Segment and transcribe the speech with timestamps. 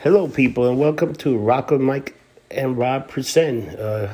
[0.00, 2.14] Hello, people, and welcome to Rocker Mike
[2.50, 4.08] and Rob present uh,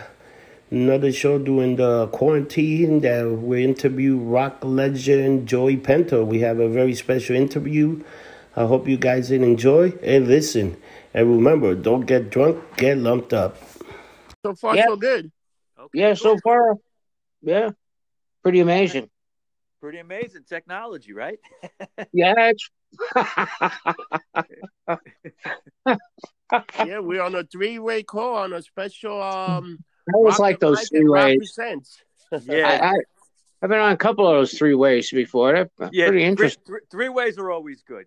[0.71, 6.25] another show during the quarantine that we interview rock legend Joey Pinter.
[6.25, 8.03] We have a very special interview.
[8.57, 10.77] I hope you guys enjoy and listen.
[11.15, 13.57] And remember, don't get drunk, get lumped up.
[14.45, 14.87] So far, Yeah.
[14.87, 15.31] so good.
[15.79, 16.17] Okay, Yeah, cool.
[16.17, 16.75] so far,
[17.43, 17.71] yeah,
[18.43, 19.09] pretty amazing.
[19.87, 21.39] Pretty amazing technology, right?
[22.13, 22.69] Yeah, it's
[26.85, 29.23] Yeah, we're on a three-way call on a special.
[29.23, 31.57] Um, I always like those three and ways.
[32.43, 32.95] Yeah, I, I,
[33.63, 35.53] I've been on a couple of those three ways before.
[35.53, 36.09] They're yeah.
[36.09, 36.65] pretty three- interesting.
[36.67, 38.07] Three, three ways are always good.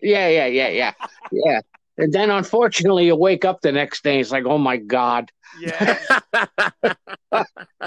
[0.00, 0.92] Yeah, yeah, yeah, yeah,
[1.30, 1.60] yeah.
[1.98, 4.20] And then unfortunately, you wake up the next day.
[4.20, 5.98] It's like, oh my god, Yeah,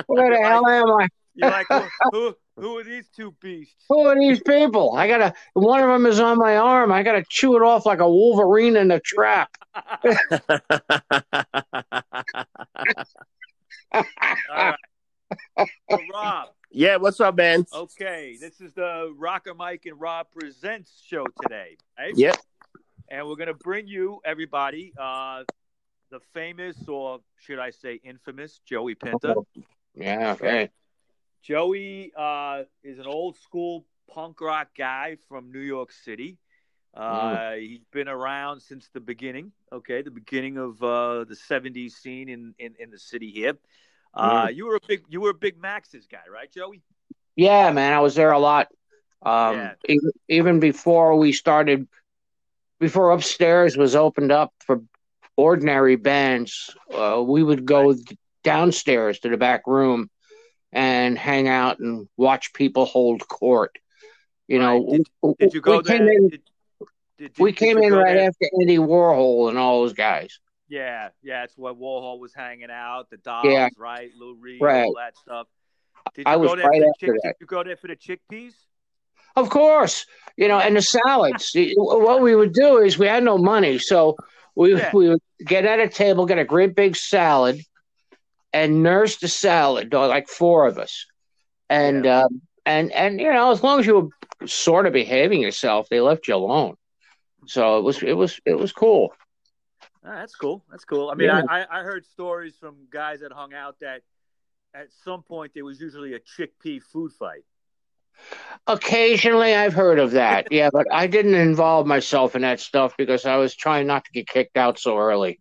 [0.05, 1.07] where the hell am I?
[1.35, 1.81] You're like, who,
[2.11, 3.85] who, who are these two beasts?
[3.89, 4.95] Who are these people?
[4.95, 5.33] I gotta.
[5.53, 6.91] One of them is on my arm.
[6.91, 9.49] I gotta chew it off like a wolverine in a trap.
[13.93, 14.03] All
[14.49, 14.75] right.
[15.57, 17.65] So, Rob, yeah, what's up, man?
[17.73, 22.13] okay, this is the Rocker Mike and Rob Presents show today, right?
[22.15, 22.37] Yep.
[23.09, 25.43] And we're going to bring you, everybody, uh,
[26.11, 29.35] the famous, or should I say infamous, Joey Pinter.
[29.93, 30.33] Yeah.
[30.33, 30.69] Okay.
[31.45, 36.37] Joey uh, is an old school punk rock guy from New York City.
[36.95, 39.51] Uh, He's been around since the beginning.
[39.71, 43.53] Okay, the beginning of uh, the '70s scene in, in, in the city here.
[44.13, 46.81] Uh, You were a big you were a big Max's guy, right, Joey?
[47.35, 48.69] Yeah, man, I was there a lot.
[49.23, 49.73] Um, Yeah.
[49.87, 51.87] even, even before we started,
[52.79, 54.81] before upstairs was opened up for
[55.37, 57.93] ordinary bands, uh, we would go
[58.43, 60.09] downstairs to the back room
[60.75, 63.77] and hang out and watch people hold court.
[64.47, 65.01] You know, Right.
[65.23, 65.97] we, Did you go we there?
[65.97, 66.29] came in.
[66.29, 66.41] Did,
[67.17, 68.27] did we did came in right there?
[68.27, 70.37] after Andy Warhol and all those guys.
[70.67, 73.09] Yeah, yeah, it's where Warhol was hanging out.
[73.09, 73.69] The Dolls, Yeah.
[73.77, 74.11] right?
[74.19, 74.83] Lou Reed, Right.
[74.85, 75.47] all that stuff.
[76.13, 77.35] Did you I was go there right for the after chick- that.
[77.39, 78.53] Did you go there for the chickpeas?
[79.37, 80.05] Of course,
[80.37, 81.51] you know, and the salads.
[81.77, 84.15] What we would do is we had no money, so
[84.55, 84.91] we Yeah.
[84.93, 87.59] we would get at a table, get a great big salad,
[88.55, 89.93] and nurse the salad.
[89.93, 91.05] Like four of us,
[91.69, 95.89] and um, and and you know, as long as you were sort of behaving yourself,
[95.89, 96.75] they left you alone.
[97.47, 99.13] So it was it was it was cool.
[100.05, 100.63] Ah, that's cool.
[100.71, 101.09] That's cool.
[101.09, 101.41] I mean, Yeah.
[101.49, 104.01] I, I I heard stories from guys that hung out that
[104.73, 107.43] at some point there was usually a chickpea food fight.
[108.67, 110.47] Occasionally, I've heard of that.
[110.51, 114.11] Yeah, but I didn't involve myself in that stuff because I was trying not to
[114.11, 115.39] get kicked out so early.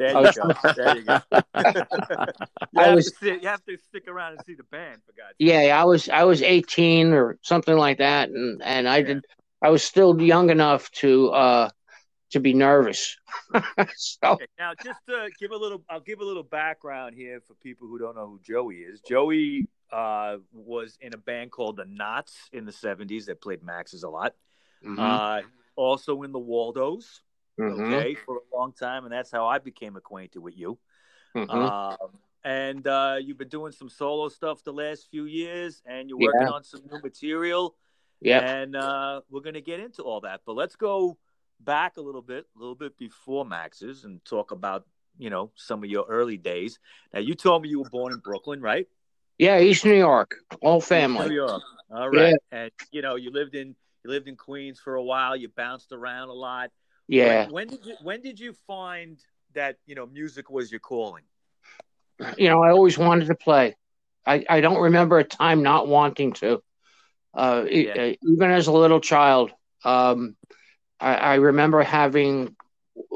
[0.00, 0.54] There I you go.
[0.76, 1.20] There you go.
[2.72, 5.12] you, have was- to sit, you have to stick around and see the band for
[5.12, 5.46] God's sake.
[5.66, 9.06] Yeah, I was I was 18 or something like that, and and I Yeah.
[9.06, 9.24] did
[9.62, 11.70] I was still young enough to uh
[12.30, 13.16] to be nervous.
[13.96, 17.54] so Okay, now, just to give a little, I'll give a little background here for
[17.54, 19.00] people who don't know who Joey is.
[19.00, 24.02] Joey uh, was in a band called the Knots in the '70s that played Max's
[24.04, 24.34] a lot.
[24.82, 25.42] mhm, Uh,
[25.76, 27.20] also in the Waldos,
[27.60, 30.78] mhm, okay, for a long time, and that's how I became acquainted with you.
[31.34, 31.48] mhm.
[31.48, 36.18] Um, and uh, you've been doing some solo stuff the last few years, and you're
[36.18, 36.26] Yeah.
[36.28, 37.76] working on some new material.
[38.20, 40.40] yeah, And uh, we're going to get into all that.
[40.46, 41.18] But let's go
[41.60, 44.86] back a little bit, a little bit before Max's, and talk about
[45.18, 46.78] you know some of your early days.
[47.12, 48.88] Now, you told me you were born in Brooklyn, right?
[49.38, 49.58] yeah.
[49.60, 51.34] East New York, all New family.
[51.34, 51.62] York.
[51.90, 52.34] All right.
[52.50, 55.36] And you know, you lived in you lived in Queens for a while.
[55.36, 56.70] You bounced around a lot.
[57.10, 59.18] Yeah, When, when did you when did you find
[59.54, 61.24] that you know music was your calling?
[62.38, 63.76] you know, I always wanted to play.
[64.26, 66.62] I I don't remember a time not wanting to.
[67.34, 67.98] Uh, Yeah.
[67.98, 69.52] uh, even as a little child,
[69.84, 70.36] um,
[71.00, 72.56] I, I remember having,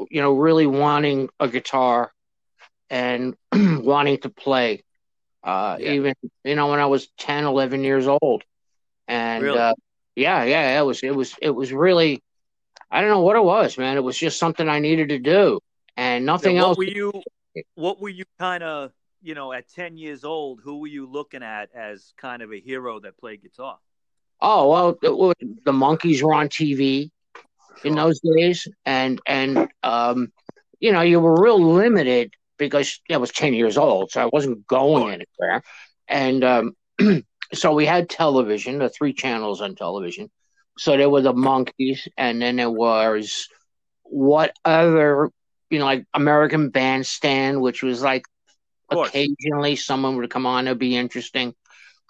[0.09, 2.11] you know, really wanting a guitar
[2.89, 4.83] and wanting to play.
[5.43, 5.95] Uh, Yeah.
[5.95, 6.13] even
[6.43, 8.43] you know when I was 10, 11 years old,
[9.07, 9.55] and Really?
[9.55, 9.73] uh,
[10.15, 12.21] yeah, yeah, it was it was it was really,
[12.95, 13.97] I don't know what it was, man.
[13.97, 15.59] It was just something I needed to do,
[15.97, 16.77] and nothing Now, what else.
[16.77, 17.11] were you?
[17.75, 20.61] What were you kind of you know at ten years old?
[20.63, 23.79] Who were you looking at as kind of a hero that played guitar?
[24.39, 27.09] Oh well, the, the monkeys were on TV
[27.83, 30.31] in those days, and and um,
[30.79, 34.65] you know, you were real limited because I was ten years old, so I wasn't
[34.67, 35.63] going anywhere,
[36.07, 36.77] and um,
[37.53, 40.31] so we had television, the three channels on television.
[40.77, 43.47] So there were the monkeys, and then there was
[44.03, 45.29] what other,
[45.69, 48.23] you know, like American Bandstand, which was like
[48.89, 51.53] occasionally someone would come on, it'd be interesting,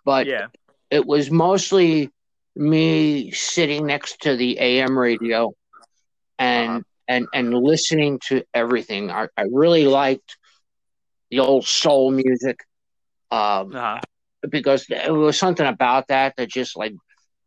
[0.06, 0.47] but yeah.
[0.89, 2.09] it was mostly
[2.56, 5.51] me sitting next to the AM radio
[6.38, 6.81] and Uh-huh.
[7.07, 9.11] and and listening to everything.
[9.11, 10.38] I, I really liked
[11.29, 12.59] the old soul music
[13.31, 14.00] um, Uh-huh.
[14.50, 16.94] because there was something about that that just like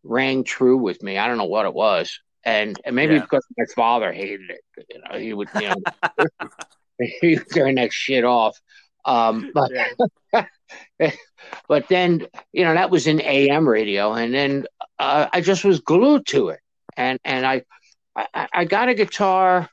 [0.08, 1.18] rang true with me.
[1.18, 3.20] I don't know what it was, and, and maybe Yeah.
[3.20, 4.86] because my father hated it.
[4.88, 5.76] You know, he would you know
[7.20, 8.58] he would turn that shit off.
[9.04, 10.46] Um, but Yeah.
[11.68, 14.66] but then you know that was in AM radio, and then
[14.98, 16.60] uh, I just was glued to it,
[16.96, 17.62] and and I
[18.16, 19.60] I, I got a guitar.
[19.62, 19.68] It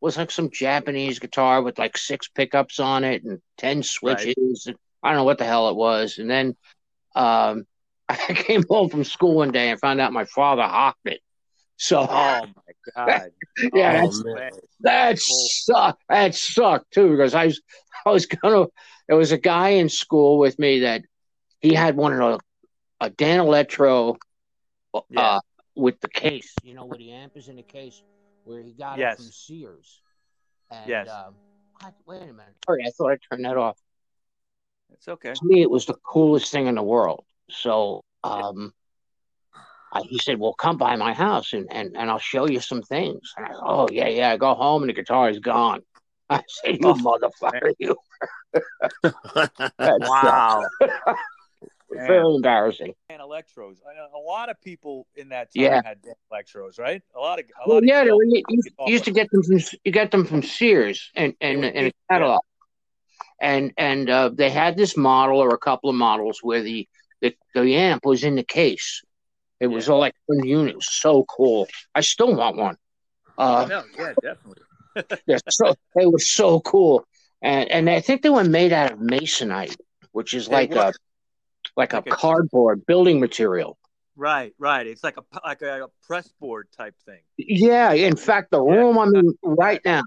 [0.00, 4.64] was like some Japanese guitar with like six pickups on it and ten switches.
[4.66, 6.56] And I don't know what the hell it was, and then
[7.14, 7.66] um,
[8.08, 11.20] I came home from school one day and found out my father hocked it.
[11.76, 12.72] So Oh my
[13.06, 13.30] god.
[13.74, 16.02] Yeah, Oh, that's- that sucked.
[16.08, 17.62] That sucked too because I was
[18.06, 18.66] I was gonna.
[19.08, 21.02] There was a guy in school with me that
[21.60, 24.16] he had one of the a Danelectro,
[24.94, 25.38] uh, Yeah.
[25.74, 26.54] with the case.
[26.62, 28.02] You know, where the amp is in the case,
[28.44, 29.14] where he got Yes.
[29.14, 30.00] it from Sears.
[30.70, 31.08] And, Yes.
[31.10, 31.34] Um,
[31.80, 31.94] what?
[32.06, 32.54] wait a minute.
[32.66, 33.78] Sorry, I thought I turned that off.
[34.92, 35.32] It's okay.
[35.34, 37.24] To me, it was the coolest thing in the world.
[37.50, 38.72] So, um,
[39.92, 42.82] I, he said, "Well, come by my house and, and, and I'll show you some
[42.82, 44.32] things." And I, oh yeah, yeah.
[44.32, 45.82] I go home and the guitar is gone.
[46.30, 47.96] I said, "You Oh, motherfucker, you!"
[49.02, 50.68] That Wow.
[50.80, 50.92] sucked.
[51.90, 52.94] Very embarrassing.
[53.08, 53.76] Dan Electros.
[54.14, 55.82] A lot of people in that time Yeah.
[55.84, 55.98] had
[56.32, 57.02] Electros, right?
[57.14, 59.58] A lot of a Well, lot of yeah, you, you, used to get them from
[59.84, 62.40] you get them from Sears and and They were in a catalog,
[63.40, 66.88] and and uh, they had this model or a couple of models where the
[67.24, 69.02] the, the amp was in the case.
[69.60, 70.72] It was all like one unit.
[70.72, 71.66] It was so cool.
[71.94, 72.76] I still want one.
[73.38, 74.62] Uh, No, yeah, definitely.
[75.26, 77.04] they're so they were so cool,
[77.40, 79.76] and and I think they were made out of masonite,
[80.12, 80.80] which is They like were.
[80.80, 80.92] a
[81.76, 83.78] like a cardboard building material.
[84.16, 84.86] Right, right.
[84.86, 87.20] It's like a like a, press board type thing.
[87.36, 88.74] Yeah, in fact, the Yeah.
[88.74, 90.02] room I'm in right now,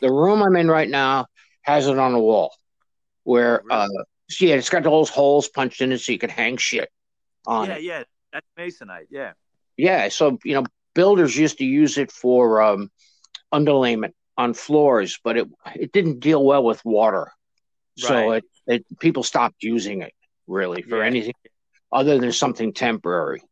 [0.00, 1.26] the room I'm in right now
[1.62, 2.54] has it on the wall.
[3.24, 3.88] Where, Oh, uh,
[4.40, 6.90] yeah, it's got those holes punched in it so you can hang shit
[7.46, 7.82] on Yeah, it.
[7.82, 8.02] yeah.
[8.32, 9.06] That's masonite.
[9.10, 9.32] Yeah.
[9.76, 10.64] Yeah, so you know,
[10.94, 12.90] builders used to use it for um,
[13.52, 17.30] underlayment on floors, but it it didn't deal well with water,
[17.96, 20.12] so it, it people stopped using it
[20.46, 21.06] really for Yeah.
[21.06, 21.34] anything
[21.92, 23.42] other than something temporary.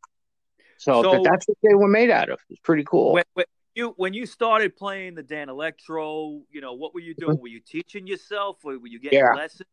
[0.77, 2.39] So, So- that's what they were made out of.
[2.49, 3.13] It's pretty cool.
[3.13, 3.45] When, when
[3.75, 7.39] you when you started playing the Danelectro, you know what were you doing?
[7.39, 9.33] Were you teaching yourself, or were you getting Yeah.
[9.35, 9.69] lessons?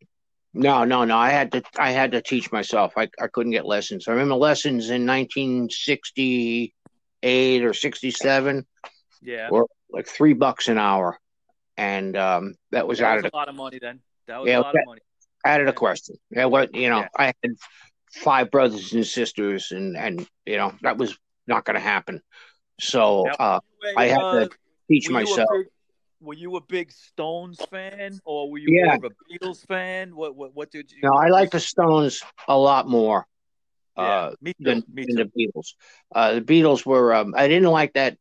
[0.55, 1.17] No, no, no.
[1.17, 2.93] I had to I had to teach myself.
[2.97, 4.07] I, I couldn't get lessons.
[4.07, 8.67] I remember lessons in 1968 or 67
[9.23, 11.19] Yeah, were like three bucks an hour,
[11.77, 14.01] and um, that was that out was of a lot of money then.
[14.27, 15.01] That was Yeah, a lot of money.
[15.45, 16.17] of the question.
[16.31, 17.09] Yeah, what you know, Yeah.
[17.17, 17.37] I had
[18.13, 21.17] five brothers and sisters, and and you know that was
[21.47, 22.21] not going to happen.
[22.79, 24.51] So Now, uh, you a, I had uh, to
[24.91, 25.49] teach you a myself.
[25.51, 25.69] big-
[26.23, 28.87] were you a big Stones fan, or were you Yeah.
[28.87, 30.15] more of a Beatles fan?
[30.15, 31.01] What what what did you?
[31.03, 33.27] No, I like the Stones a lot more.
[33.97, 34.65] Yeah, Uh, me too.
[34.65, 35.75] than, me than the Beatles.
[36.15, 37.15] Uh, the Beatles were.
[37.15, 38.17] Um, I didn't like that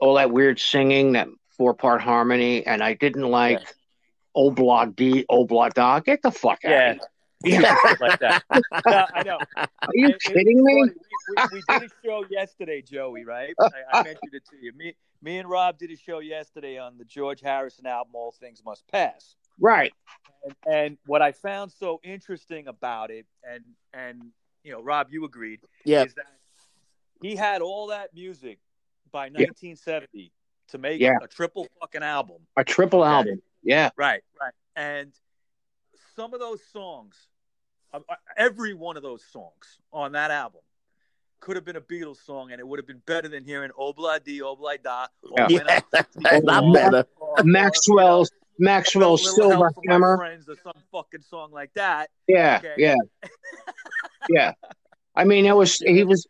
[0.00, 3.60] all that weird singing, that four part harmony, and I didn't like
[4.36, 6.00] Obla D, Obla Da.
[6.00, 6.90] Get the fuck out Yeah.
[6.92, 6.98] of
[7.44, 8.42] Like that.
[8.86, 9.38] No, I know.
[9.56, 10.74] Are you It- kidding me?
[10.74, 13.24] We, we, we did a show yesterday, Joey.
[13.24, 13.54] Right?
[13.60, 14.72] I, I mentioned it to you.
[14.76, 18.62] Me, me and Rob did a show yesterday on the George Harrison album, "All Things
[18.64, 19.92] Must Pass." Right.
[20.44, 24.22] And, and what I found so interesting about it, and and
[24.64, 26.04] you know, Rob, you agreed, Yeah.
[26.04, 26.26] is that
[27.22, 28.58] he had all that music
[29.12, 30.32] by 1970
[30.68, 31.16] to make Yeah.
[31.22, 32.38] a triple fucking album.
[32.56, 33.40] A triple album.
[33.62, 33.90] Yeah.
[33.96, 34.52] Right, right.
[34.76, 35.12] And
[36.18, 37.14] some of those songs,
[37.94, 38.00] uh,
[38.36, 40.60] every one of those songs on that album
[41.38, 44.22] could have been a Beatles song, and it would have been better than hearing Obla
[44.24, 45.06] Di Obla Da.
[45.22, 45.46] or Yeah.
[45.58, 47.06] When I- Yeah, a lot or- better.
[47.20, 50.16] or- or, Maxwell's Maxwell's Silver Help from My Hammer.
[50.16, 52.10] Friends or some fucking song like that.
[52.26, 52.56] Yeah.
[52.64, 52.74] Okay.
[52.78, 52.96] Yeah.
[54.28, 54.52] Yeah.
[55.14, 56.26] I mean, it was he was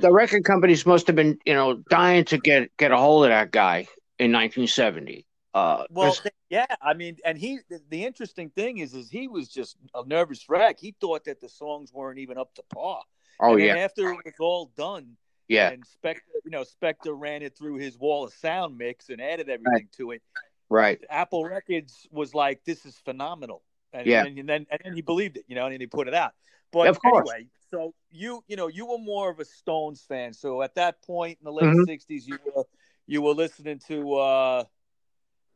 [0.00, 3.28] the record companies must have been you know dying to get get a hold of
[3.30, 3.86] that guy
[4.18, 5.26] in 1970.
[5.52, 7.60] Uh, Well, there's- yeah, I mean, and he.
[7.88, 10.80] The, interesting thing is, is he was just a nervous wreck.
[10.80, 13.02] He thought that the songs weren't even up to par.
[13.40, 15.16] oh and yeah, after it was all done,
[15.48, 19.20] yeah, and Spectre, you know, Spectre ran it through his wall of sound mix and
[19.20, 20.22] added everything to it.
[20.68, 21.00] right.
[21.08, 24.24] Apple Records was like, "This is phenomenal," and, Yeah.
[24.24, 26.32] and, then and then he believed it, you know, and then he put it out.
[26.72, 27.28] But Of course.
[27.30, 30.32] anyway, so you you know you were more of a Stones fan.
[30.32, 31.86] So at that point in the late Mhm.
[31.86, 32.64] '60s, you were
[33.06, 34.64] you were listening to uh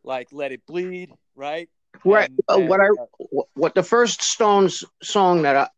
[0.04, 1.68] like Let It Bleed, right?
[2.04, 2.28] Right.
[2.28, 5.68] And- Uh, what I and, wh- what the first Stones song that I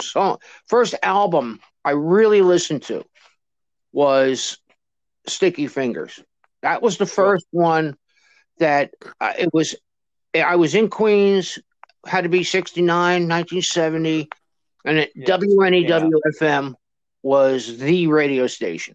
[0.00, 3.04] song first album I really listened to
[3.92, 4.58] was
[5.26, 6.20] Sticky Fingers.
[6.62, 7.96] That was the first one
[8.58, 9.74] that uh, it was.
[10.34, 11.58] I was in Queens,
[12.06, 14.28] had to be 69, 1970,
[14.84, 15.26] and it, Yeah.
[15.38, 16.74] WNEW-FM
[17.22, 18.94] was the radio station.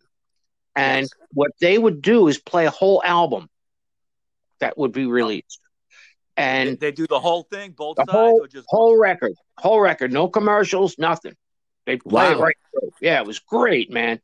[0.76, 1.10] And Yes.
[1.34, 3.50] what they would do is play a whole album
[4.62, 5.60] that would be released.
[6.38, 9.80] And they do the whole thing, both the sides, whole or just whole record, whole
[9.82, 11.36] record, no commercials, nothing.
[11.86, 12.44] They play it Wow.
[12.44, 12.92] right through.
[13.02, 14.22] Yeah, it was great, man.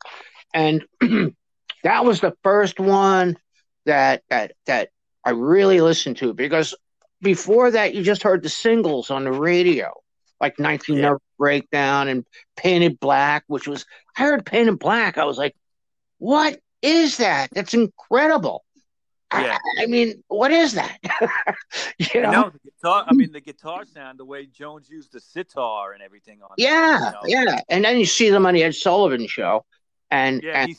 [0.53, 0.85] And
[1.83, 3.37] that was the first one
[3.85, 4.89] that that that
[5.25, 6.73] I really listened to because
[7.21, 9.91] before that you just heard the singles on the radio,
[10.39, 11.15] like 19 Yeah.
[11.37, 12.25] Breakdown and
[12.55, 13.85] Paint It Black, which was
[14.17, 15.55] I heard Paint It Black, I was like,
[16.19, 17.49] what is that?
[17.51, 18.63] That's incredible.
[19.33, 19.57] Yeah.
[19.79, 20.97] I, I mean, what is that?
[22.13, 22.31] you know?
[22.31, 23.05] No, the guitar.
[23.07, 26.51] I mean, the guitar sound, the way Jones used the sitar and everything on.
[26.57, 27.51] it, Yeah, you know.
[27.51, 27.61] yeah.
[27.69, 29.65] And then you see them on the Ed Sullivan show.
[30.11, 30.63] And, yeah.
[30.65, 30.75] and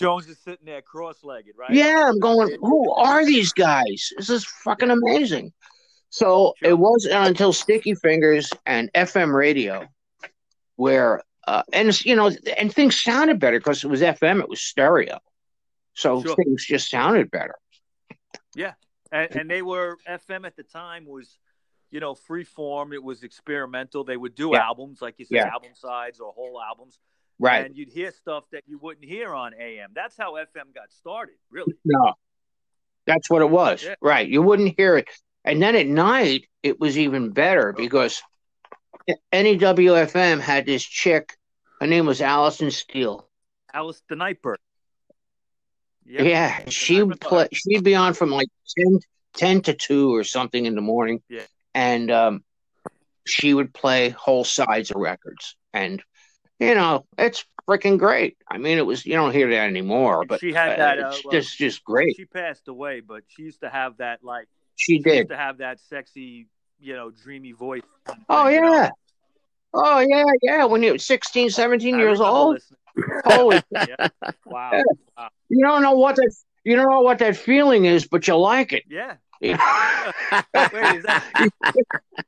[0.00, 1.70] Jones is sitting there cross-legged, right?
[1.74, 4.10] yeah, I'm going, who are these guys?
[4.16, 5.52] This is fucking amazing.
[6.08, 6.70] So Sure.
[6.70, 9.86] it wasn't until Sticky Fingers and FM radio
[10.76, 14.62] where, uh, and you know, and things sounded better because it was FM, it was
[14.62, 15.18] stereo.
[15.94, 16.34] So Sure.
[16.36, 17.56] things just sounded better.
[19.12, 21.38] And, and they were FM at the time was,
[21.90, 22.92] you know, free form.
[22.92, 24.02] It was experimental.
[24.04, 24.64] They would do Yeah.
[24.64, 25.52] albums, like you said, Yeah.
[25.52, 26.98] album sides or whole albums,
[27.38, 27.64] Right.
[27.64, 29.92] and you'd hear stuff that you wouldn't hear on AM.
[29.94, 31.74] That's how FM got started, really.
[31.84, 32.14] No.
[33.06, 33.84] That's what it was.
[33.84, 33.94] Yeah.
[34.00, 34.26] Right.
[34.28, 35.08] You wouldn't hear it.
[35.44, 37.76] And then at night, it was even better oh.
[37.76, 38.22] because
[39.32, 41.36] NEWFM had this chick.
[41.80, 43.28] Her name was Alison Steele.
[43.72, 44.58] Alice the Nightbird.
[46.06, 46.68] Yeah.
[46.68, 47.48] she would play.
[47.52, 48.98] She'd be on from like 10,
[49.36, 51.22] 10 to 2 or something in the morning.
[51.28, 51.42] Yeah.
[51.74, 52.44] And um,
[53.26, 55.56] she would play whole sides of records.
[55.72, 56.02] And,
[56.60, 58.36] you know, it's freaking great.
[58.48, 60.98] I mean, it was, you don't hear that anymore, but she had uh, that.
[60.98, 62.16] Uh, it's well, just, just great.
[62.16, 64.46] She passed away, but she used to have that like
[64.76, 65.16] She she did.
[65.16, 66.46] used to have that sexy,
[66.78, 67.82] you know, dreamy voice.
[68.28, 68.90] Oh, you know?
[69.74, 70.64] Oh, yeah, yeah.
[70.64, 72.60] When you're 16, 17 I years old.
[73.24, 74.08] Holy, Yeah.
[74.46, 74.70] Wow.
[74.72, 74.82] Yeah.
[75.18, 75.28] wow.
[75.48, 78.72] you don't know what that you don't know what that feeling is, but you like
[78.72, 78.84] it.
[78.88, 79.16] Yeah.
[79.42, 79.56] Wait,
[80.96, 81.24] is that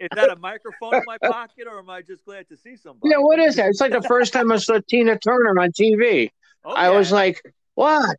[0.00, 3.10] is that a microphone in my pocket, or am I just glad to see somebody?
[3.10, 3.68] Yeah, what is that?
[3.68, 6.30] It's like the first time I saw Tina Turner on TV.
[6.64, 6.98] Oh, I yeah.
[6.98, 7.40] was like,
[7.74, 8.16] what?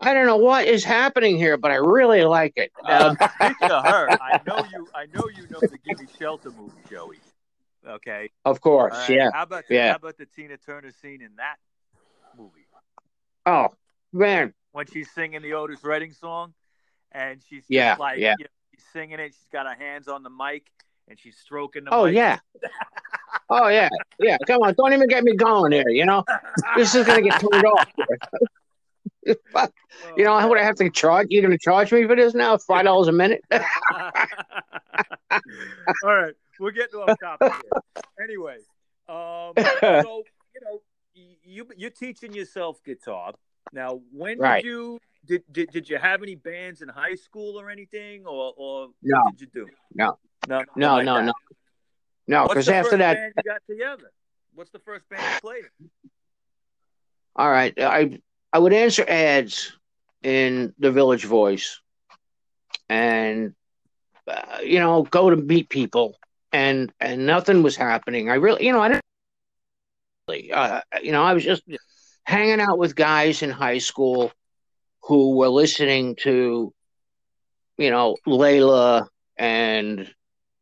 [0.00, 2.72] I don't know what is happening here, but I really like it.
[2.84, 4.88] Now, Um, speaking of her, I know you.
[4.94, 7.18] I know you know the Gimme Shelter movie, Joey.
[7.86, 8.30] Okay.
[8.44, 9.10] of course, right.
[9.10, 9.30] yeah.
[9.32, 9.90] How about the, Yeah.
[9.90, 11.56] how about the Tina Turner scene in that
[12.36, 12.66] movie
[13.44, 13.68] Oh
[14.12, 16.54] man, when she's singing the Otis Redding song,
[17.10, 18.34] and she's Yeah, like yeah.
[18.38, 19.34] you know, she's singing it.
[19.34, 20.70] She's got her hands on the mic
[21.08, 22.14] and she's stroking the oh mic.
[22.14, 22.38] yeah,
[23.50, 23.88] oh yeah,
[24.20, 24.36] yeah.
[24.46, 25.88] Come on, don't even get me going here.
[25.88, 26.22] You know,
[26.76, 27.88] this is gonna get turned off.
[29.54, 29.68] Oh,
[30.16, 31.28] You know, what I have to charge?
[31.30, 32.58] You gonna charge me for this now?
[32.58, 33.40] Five dollars a minute?
[33.52, 33.60] All
[36.04, 37.82] right, we're getting off topic here.
[38.22, 38.58] Anyway,
[39.08, 39.54] um,
[40.02, 40.22] so
[40.54, 40.80] you know,
[41.14, 43.32] you you're teaching yourself guitar
[43.72, 44.00] now.
[44.12, 44.62] When Right.
[44.62, 48.54] did you did, did did you have any bands in high school or anything, or
[48.56, 49.18] or No.
[49.24, 49.68] what did you do?
[49.94, 50.18] No.
[50.46, 51.24] no, No, like no, that.
[51.26, 51.32] no,
[52.28, 52.48] no.
[52.48, 54.12] Because after first that, band you got together?
[54.54, 55.64] What's the first band you played?
[57.34, 58.20] All right, I
[58.52, 59.76] I would answer ads
[60.22, 61.80] in the Village Voice,
[62.90, 63.54] and
[64.28, 66.16] uh, you know, go to meet people,
[66.52, 68.30] and and nothing was happening.
[68.30, 69.02] I really, you know, I didn't.
[70.28, 71.62] really, Uh, you know, I was just
[72.24, 74.32] hanging out with guys in high school
[75.02, 76.72] who were listening to,
[77.78, 79.06] you know, Layla
[79.36, 80.12] and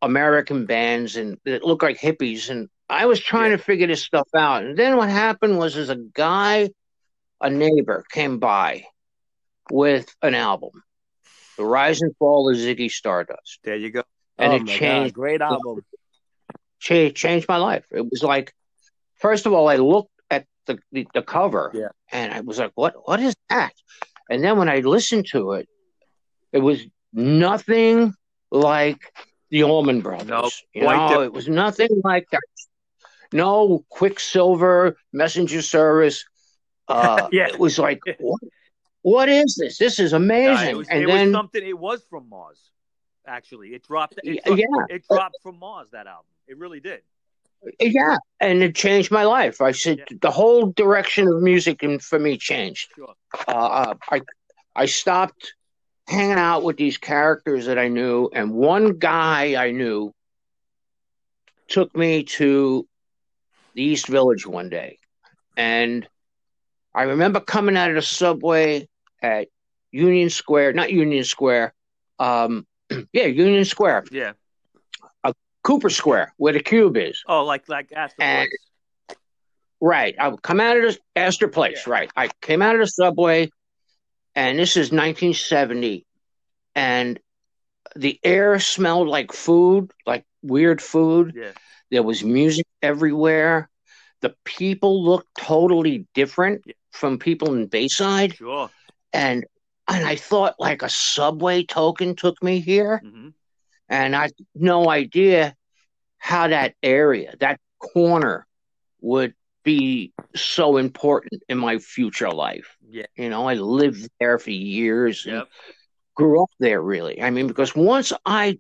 [0.03, 3.57] American bands, and that looked like hippies, and I was trying Yeah.
[3.57, 4.65] to figure this stuff out.
[4.65, 6.71] And then what happened was, is a guy
[7.41, 8.85] a neighbor came by
[9.71, 10.71] with an album,
[11.59, 13.61] The Rise and Fall of Ziggy Stardust.
[13.65, 14.03] There you go.
[14.41, 15.85] And oh it changed God, great album.
[16.81, 17.87] cha- changed my life.
[17.93, 18.53] It was like,
[19.17, 21.89] first of all, I looked at the, the, the cover Yeah.
[22.11, 23.73] and I was like, what what is that?
[24.31, 25.69] And then when I listened to it,
[26.53, 26.81] it was
[27.13, 28.15] nothing
[28.51, 29.01] like
[29.51, 30.29] the Allman Brothers.
[30.29, 31.25] Nope, you know, different.
[31.25, 32.41] it was nothing like that.
[33.33, 36.25] No Quicksilver, Messenger Service.
[36.89, 37.49] Uh, Yeah.
[37.49, 38.41] It was like, what,
[39.03, 39.79] what is this?
[39.79, 40.69] This is amazing.
[40.71, 41.67] it was, and it then, was something.
[41.67, 42.61] It was from Mars.
[43.27, 44.15] Actually, it dropped.
[44.25, 44.97] It, Yeah, dropped, yeah.
[44.97, 45.89] it dropped from Mars.
[45.93, 46.25] That album.
[46.49, 47.03] It really did.
[47.79, 49.61] Yeah, and it changed my life.
[49.61, 50.17] I said Yeah.
[50.23, 52.91] the whole direction of music and for me changed.
[52.97, 53.15] Sure.
[53.47, 54.23] Uh, I
[54.75, 55.55] I stopped
[56.09, 60.15] hanging out with these characters that I knew, and one guy I knew
[61.69, 62.87] took me to
[63.75, 64.99] the East Village one day,
[65.57, 66.09] and
[66.95, 68.89] I remember coming out of the subway
[69.23, 69.49] at
[69.93, 71.75] Union Square, not Union Square,
[72.19, 72.67] um,
[73.13, 74.33] yeah, Union Square, Yeah.
[75.25, 75.33] A
[75.63, 77.23] Cooper Square, where the cube is.
[77.27, 79.17] Oh, like like Astor And- Place.
[79.83, 80.15] Right.
[80.19, 81.85] I come out of the Astor Place.
[81.87, 81.93] Yeah.
[81.93, 82.11] Right.
[82.15, 83.51] I came out of the subway,
[84.35, 86.05] and this is 1970,
[86.75, 87.19] and
[87.97, 91.33] the air smelled like food, like weird food.
[91.35, 91.53] Yeah.
[91.91, 93.69] There was music everywhere.
[94.21, 96.75] The people looked totally different Yeah.
[96.93, 98.69] from people in Bayside, Sure.
[99.15, 99.47] and
[99.91, 103.29] and I thought like a subway token took me here, hmm
[103.89, 105.55] and I had no idea
[106.19, 108.47] how that area, that corner,
[109.01, 112.77] would be so important in my future life.
[112.89, 113.07] Yeah.
[113.17, 115.45] You know, I lived there for years and
[116.15, 117.21] grew up there really.
[117.23, 118.59] I mean, because once I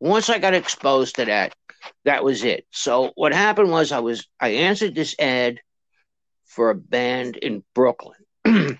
[0.00, 1.54] once I got exposed to that,
[2.04, 2.66] that was it.
[2.70, 5.60] So what happened was I was I answered this ad
[6.46, 8.18] for a band in Brooklyn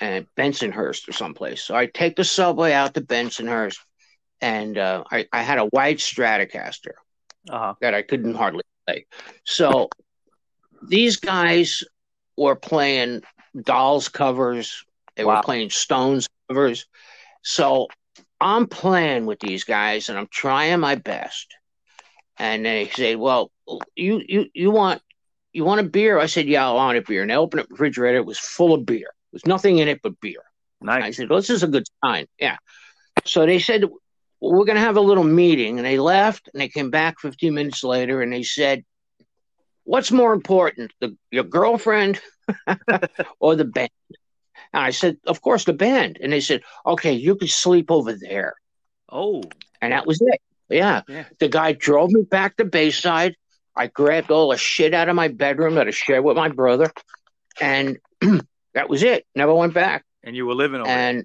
[0.00, 1.62] and Bensonhurst or someplace.
[1.62, 3.78] So I take the subway out to Bensonhurst
[4.40, 6.94] and uh, I, I had a white Stratocaster
[7.50, 7.74] Uh huh.
[7.80, 9.06] that I couldn't hardly play.
[9.44, 9.90] So
[10.88, 11.82] these guys
[12.36, 13.22] were playing
[13.64, 14.84] Dolls covers.
[15.16, 15.36] They Wow.
[15.36, 16.86] were playing Stones covers.
[17.42, 17.88] So
[18.40, 21.54] I'm playing with these guys and I'm trying my best.
[22.38, 23.50] And they say, "Well,
[23.94, 25.02] you you you want
[25.52, 27.68] you want a beer?" I said, "Yeah, I want a beer." And they opened up
[27.68, 28.18] the refrigerator.
[28.18, 29.08] It was full of beer.
[29.36, 30.40] There's nothing in it but beer.
[30.88, 32.26] I said, well, this is a good sign.
[32.38, 32.56] Yeah.
[33.26, 35.78] So they said, well, we're going to have a little meeting.
[35.78, 38.82] And they left and they came back 15 minutes later and they said,
[39.84, 42.18] what's more important, the, your girlfriend
[43.38, 43.90] or the band?
[44.72, 46.18] And I said, of course, the band.
[46.22, 48.54] And they said, okay, you can sleep over there.
[49.12, 49.42] Oh.
[49.82, 50.40] And that was it.
[50.70, 51.02] Yeah.
[51.08, 51.24] Yeah.
[51.40, 53.36] The guy drove me back to Bayside.
[53.76, 56.90] I grabbed all the shit out of my bedroom that I shared with my brother.
[57.60, 57.98] And
[58.76, 59.26] that was it.
[59.34, 60.04] Never went back.
[60.22, 60.88] And you were living over.
[60.88, 61.24] And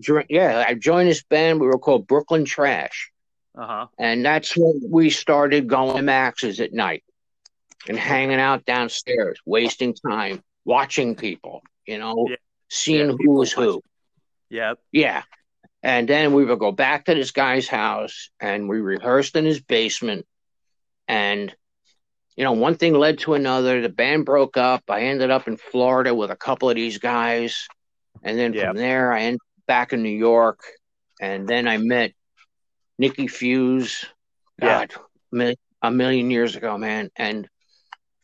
[0.00, 1.60] dur- yeah, I joined this band.
[1.60, 3.12] We were called Brooklyn Trash,
[3.56, 3.86] Uh huh.
[3.98, 7.04] and that's when we started going to Max's at night
[7.88, 11.62] and hanging out downstairs, wasting time, watching people.
[11.86, 12.36] You know, Yeah.
[12.68, 13.80] seeing Yeah, who was who.
[14.50, 14.78] Yep.
[14.92, 15.22] Yeah.
[15.82, 19.60] And then we would go back to this guy's house and we rehearsed in his
[19.60, 20.26] basement.
[21.06, 21.54] And,
[22.36, 23.80] you know, one thing led to another.
[23.80, 24.84] The band broke up.
[24.88, 27.66] I ended up in Florida with a couple of these guys.
[28.22, 28.68] And then Yeah.
[28.68, 30.60] from there, I ended back in New York.
[31.20, 32.12] And then I met
[32.98, 34.04] Nikki Fuse,
[34.60, 34.92] God,
[35.32, 37.10] mi- a million years ago, man.
[37.16, 37.48] And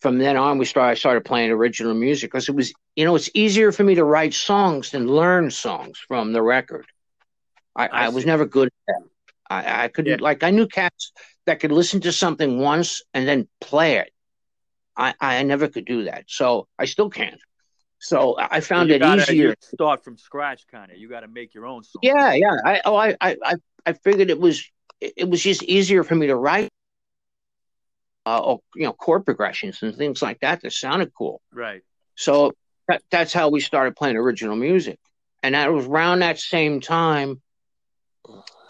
[0.01, 0.93] from then on, we started.
[0.93, 4.05] I started playing original music because it was, you know, it's easier for me to
[4.05, 6.87] write songs than learn songs from the record.
[7.77, 9.09] I, I I, was never good at that.
[9.53, 10.25] I, I couldn't Yeah.
[10.25, 11.13] like I knew cats
[11.47, 14.13] that could listen to something once and then play it.
[14.97, 16.25] I, I never could do that.
[16.29, 17.41] So I still can't.
[17.99, 19.51] So I found it gotta, easier.
[19.51, 20.99] you start from scratch, kind of.
[20.99, 22.01] You got to make your own song.
[22.03, 22.57] Yeah, yeah.
[22.65, 23.37] I oh I I
[23.87, 24.69] I, figured it was
[25.01, 26.69] it it was just easier for me to write
[28.27, 31.41] uh or, you know chord progressions and things like that that sounded cool.
[31.53, 31.83] Right.
[32.17, 32.53] So
[32.89, 34.99] that, that's how we started playing original music.
[35.45, 37.41] And that was around that same time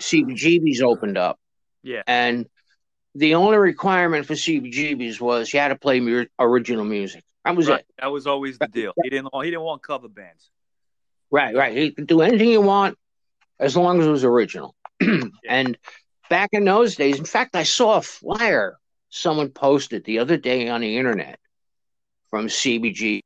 [0.01, 1.39] CBGB's opened up.
[1.83, 2.03] Yeah.
[2.07, 2.47] And
[3.15, 7.23] the only requirement for CBGB's was you had to play mu- original music.
[7.45, 7.81] That was Right.
[7.81, 7.87] it.
[8.01, 8.93] That was always the deal.
[9.03, 9.29] He didn't.
[9.35, 10.51] He didn't want cover bands.
[11.31, 11.75] Right, right.
[11.77, 12.97] You could do anything you want
[13.59, 14.75] as long as it was original.
[15.49, 15.77] And
[16.31, 18.79] back in those days, in fact, I saw a flyer
[19.11, 21.39] someone posted the other day on the internet
[22.31, 23.21] from CBG.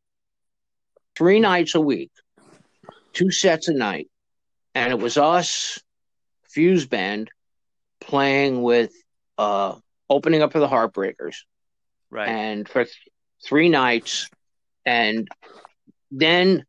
[1.16, 2.10] Three nights a week,
[3.12, 4.08] two sets a night.
[4.74, 5.78] And it was us,
[6.56, 7.30] Fuse Band,
[8.00, 8.92] playing with
[9.36, 9.74] uh
[10.08, 11.36] opening up for the Heartbreakers.
[12.10, 12.28] Right.
[12.30, 12.96] and for th-
[13.44, 14.30] three nights.
[14.86, 15.28] And
[16.10, 16.64] then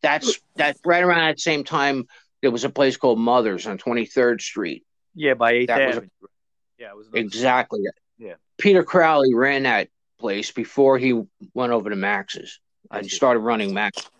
[0.00, 2.06] that's that's right around that same time
[2.40, 4.86] there was a place called mothers on 23rd street.
[5.14, 6.08] Yeah, by Eighth that was a- Avenue.
[6.78, 7.80] yeah, it was exactly.
[8.18, 8.34] Yeah.
[8.56, 9.88] peter crowley ran that
[10.18, 11.12] place before he
[11.52, 12.60] went over to max's
[12.90, 14.10] and started running max.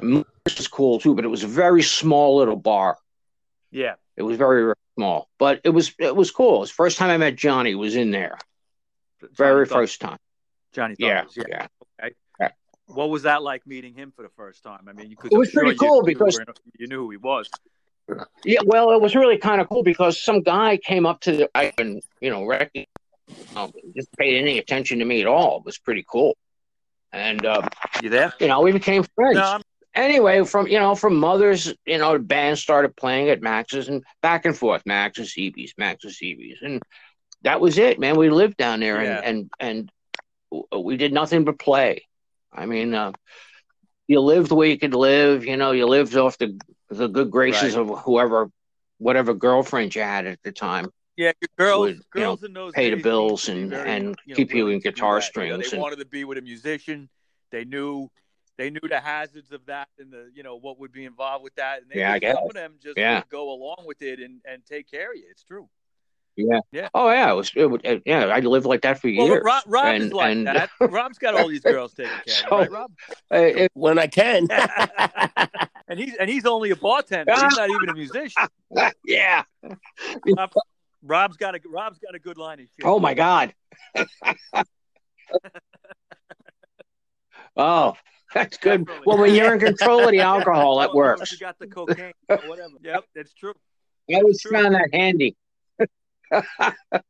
[0.00, 0.24] Mothers
[0.56, 2.96] was cool too but it was a very small little bar
[3.70, 3.94] Yeah.
[4.16, 6.98] it was very, very small but it was it was cool it was the first
[6.98, 8.36] time i met johnny was in there
[9.34, 10.18] very Johnny first time
[10.72, 11.24] Johnny yeah.
[11.36, 11.66] Yeah.
[12.40, 12.48] yeah
[12.86, 14.86] What was that like meeting him for the first time?
[14.88, 15.32] I mean, you could.
[15.32, 16.40] It was sure pretty you cool knew because-
[16.78, 17.48] you knew who he was.
[18.44, 21.50] Yeah, well, it was really kind of cool because some guy came up to the
[21.54, 22.72] I and you know rec-
[23.54, 25.58] um, just paid any attention to me at all.
[25.58, 26.36] It was pretty cool,
[27.12, 27.68] and uh,
[28.02, 28.32] You there?
[28.40, 29.36] you know we became friends.
[29.36, 29.60] No,
[29.94, 34.04] Anyway, from you know from mothers, you know the band started playing at Max's and
[34.22, 36.80] back and forth, Max's, CB's, Max's, CB's, and
[37.42, 38.16] that was it, man.
[38.16, 39.20] We lived down there, Yeah.
[39.24, 39.90] and and
[40.72, 42.06] and we did nothing but play.
[42.52, 43.12] I mean, uh,
[44.06, 45.44] you lived where you could live.
[45.44, 46.56] You know, you lived off the
[46.88, 47.82] the good graces Right.
[47.90, 48.48] of whoever,
[48.98, 50.90] whatever girlfriend you had at the time.
[51.16, 53.90] Yeah, girls, would, you girls in those pay the bills seemed to be and- very,
[53.96, 55.36] and you know, keep you in guitar that.
[55.36, 57.08] You know, strings they and- wanted to be with a musician.
[57.50, 58.08] They knew,
[58.60, 61.54] they knew the hazards of that and the, you know, what would be involved with
[61.56, 61.82] that.
[61.82, 62.34] And they Yeah, I just- guess.
[62.36, 63.22] some of them just Yeah.
[63.30, 65.24] go along with it and and take care of you.
[65.30, 65.68] It's true.
[66.36, 66.60] Yeah.
[66.72, 66.88] Yeah.
[66.94, 67.50] Oh yeah, it was.
[67.54, 69.40] It, it- yeah, I lived like that for Well, years.
[69.42, 70.70] but Rob, Rob is and, like and, that.
[70.80, 72.92] Rob's got all these girls taken care of, So- right, Rob?
[73.32, 74.46] uh, it- when I can.
[75.88, 77.32] and he's and he's only a bartender.
[77.34, 78.46] He's not even a musician.
[79.04, 79.42] yeah.
[80.36, 80.50] Rob,
[81.02, 82.84] Rob's got a Rob's got a good line of shit.
[82.84, 83.52] Oh my God.
[87.56, 87.94] oh,
[88.34, 88.86] that's good.
[88.86, 89.04] Definitely.
[89.06, 91.32] Well, when you're in control of the alcohol, that Oh, works.
[91.32, 92.74] You got the cocaine whatever.
[92.82, 93.54] Yep, that's true.
[94.10, 95.36] I always found that handy.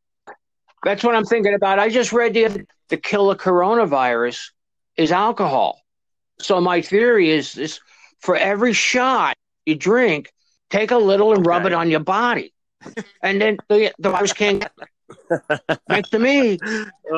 [0.83, 1.79] That's what I'm thinking about.
[1.79, 4.51] I just read the other- the killer coronavirus
[4.97, 5.79] is alcohol.
[6.41, 7.81] So my theory is this:
[8.21, 10.33] for every shot you drink,
[10.71, 12.55] take a little and rub it on your body,
[13.23, 14.67] and then the, the virus can't.
[15.89, 16.59] Thanks to me,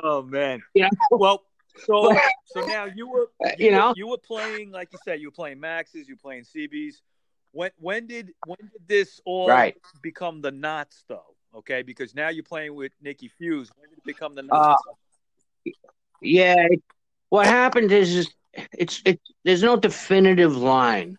[0.02, 0.62] Oh man.
[0.74, 0.88] Yeah.
[1.12, 1.44] Well,
[1.76, 2.14] so
[2.46, 3.26] so now you were
[3.58, 3.92] You were- know?
[3.96, 6.96] you were playing like you said you were playing Maxes, you were playing CBs.
[7.52, 9.76] When when did when did this all Right.
[10.02, 11.34] become the knots though?
[11.54, 13.70] Okay, because now you're playing with Nikki Fuse.
[13.76, 14.82] When did it become the Uh, knots?
[16.20, 16.66] Yeah.
[17.28, 18.34] What happened is, is
[18.72, 19.20] it's it.
[19.44, 21.16] There's no definitive line.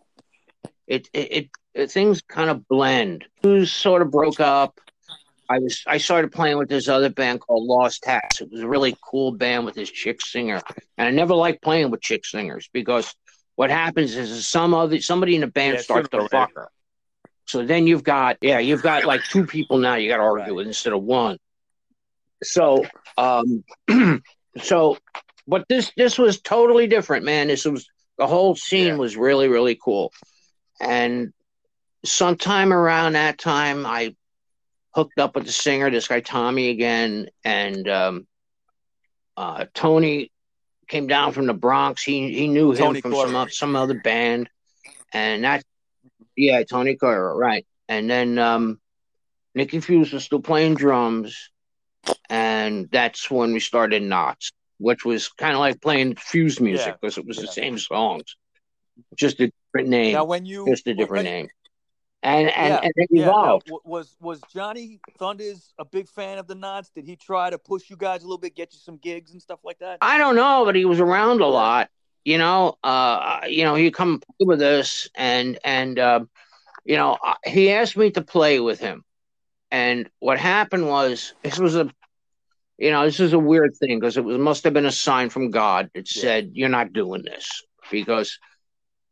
[0.86, 3.24] It it, it, it things kind of blend.
[3.42, 4.80] Who's sort of broke up.
[5.48, 8.40] I was I started playing with this other band called Lost Hats.
[8.40, 10.62] It was a really cool band with this chick singer,
[10.98, 13.14] and I never liked playing with chick singers because
[13.56, 16.68] what happens is, is some other somebody in the band Yeah, starts to fuck her.
[17.46, 20.44] So then you've got yeah you've got like two people now you got to argue
[20.44, 20.54] Right.
[20.54, 21.38] with instead of one.
[22.42, 22.84] So
[23.18, 23.64] um
[24.62, 24.98] so
[25.46, 27.86] but this this was totally different man this was
[28.18, 28.96] the whole scene Yeah.
[28.96, 30.12] was really really cool
[30.80, 31.32] and
[32.04, 34.14] sometime around that time i
[34.94, 38.26] hooked up with the singer this guy tommy again and um
[39.36, 40.30] uh tony
[40.86, 42.02] came down from the bronx.
[42.02, 44.50] He he knew him Tony from some some other band
[45.12, 45.64] and that
[46.36, 47.66] yeah tony Cora, right.
[47.88, 48.80] And then um
[49.54, 51.50] nicky fuse was still playing drums
[52.28, 56.92] and that's when we started knots which was kind of like playing fuse music Yeah.
[57.00, 58.36] because it was the same songs
[59.16, 61.48] just a different name Now when you just a different when- name
[62.24, 66.08] and and, Yeah, and it Yeah, now, evolved w- was was Johnny Thunders a big
[66.08, 66.90] fan of the knots?
[66.90, 69.40] Did he try to push you guys a little bit, get you some gigs and
[69.42, 69.98] stuff like that?
[70.00, 71.90] I don't know, but he was around a lot.
[72.24, 76.20] You know, uh, you know, he'd come play with us, and and uh,
[76.84, 79.04] you know, uh, he asked me to play with him.
[79.70, 81.90] And what happened was, this was a,
[82.78, 85.28] you know, this is a weird thing because it was must have been a sign
[85.30, 86.20] from God that Yeah.
[86.22, 88.38] said you're not doing this because.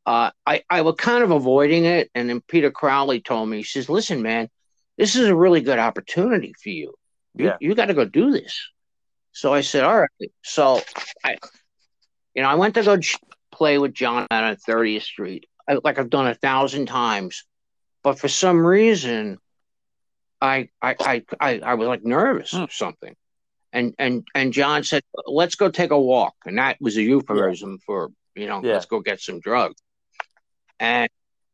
[0.04, 3.62] Uh, I, I was kind of avoiding it, and then Peter Crowley told me, he
[3.62, 4.48] says, "Listen, man,
[4.98, 6.94] this is a really good opportunity for you.
[7.34, 7.56] You, Yeah.
[7.60, 8.58] you got to go do this."
[9.32, 10.80] So I said, "All right." So
[11.24, 11.36] I,
[12.34, 12.98] you know, I went to go
[13.52, 17.44] play with John on 30th Street, I, like I've done a thousand times,
[18.02, 19.38] but for some reason,
[20.40, 22.62] I I I I, I was like nervous Hmm.
[22.64, 23.14] or something,
[23.72, 27.78] and and and John said, "Let's go take a walk," and that was a euphemism
[27.86, 28.72] for you know, Yeah.
[28.72, 29.76] let's go get some drugs,
[30.78, 31.08] and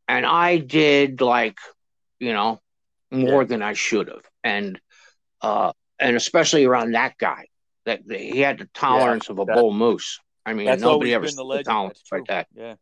[0.06, 1.58] and I did like,
[2.18, 2.60] you know,
[3.10, 4.80] more than I should have, and
[5.40, 7.46] uh, and especially around that guy,
[7.86, 10.20] that that he had the tolerance of a that- bull moose.
[10.46, 11.66] I mean, nobody ever the legend.
[11.66, 12.46] tolerance like that.
[12.54, 12.74] Yeah.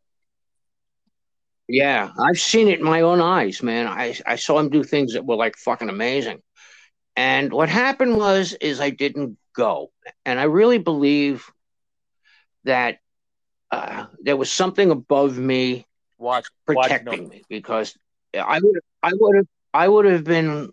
[1.68, 3.88] Yeah, I've seen it in my own eyes, man.
[3.88, 6.42] I I saw him do things that were like fucking amazing.
[7.16, 9.90] And what happened was is I didn't go.
[10.24, 11.50] And I really believe
[12.64, 12.98] that
[13.70, 15.85] uh, there was something above me
[16.18, 16.46] Watch.
[16.66, 17.96] protecting Watch me because
[18.34, 20.70] I would I would have I would have been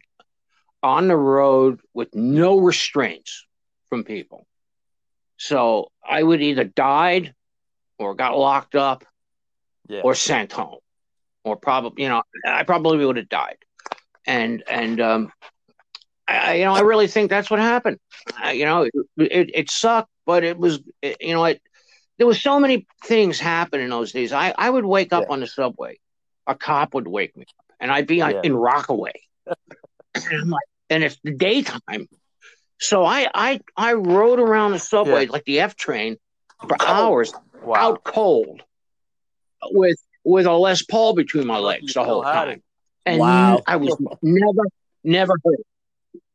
[0.82, 3.46] on the road with no restraints
[3.90, 4.46] from people.
[5.38, 7.34] So I would either died
[7.98, 9.04] or got locked up
[9.88, 10.02] Yeah.
[10.04, 10.80] or sent home,
[11.44, 13.58] or probably you know I probably would have died,
[14.26, 15.32] and and um,
[16.28, 17.98] I, you know I really think that's what happened.
[18.46, 21.62] Uh, you know, it, it it sucked, but it was you know it.
[22.24, 24.32] There was so many things happen in those days.
[24.32, 25.34] I I would wake up Yeah.
[25.34, 26.00] on the subway,
[26.48, 28.40] a cop would wake me up, and I'd be Yeah.
[28.46, 29.12] in Rockaway,
[29.46, 32.08] and I'm like, and it's the daytime.
[32.80, 35.32] So I I I rode around the subway Yeah.
[35.34, 36.16] like the F train
[36.66, 37.76] for hours Wow.
[37.76, 38.64] out cold
[39.72, 42.64] with with a Les Paul between my legs the whole time.
[43.06, 43.62] And Wow.
[43.68, 44.62] I was never,
[45.04, 45.60] never hurt.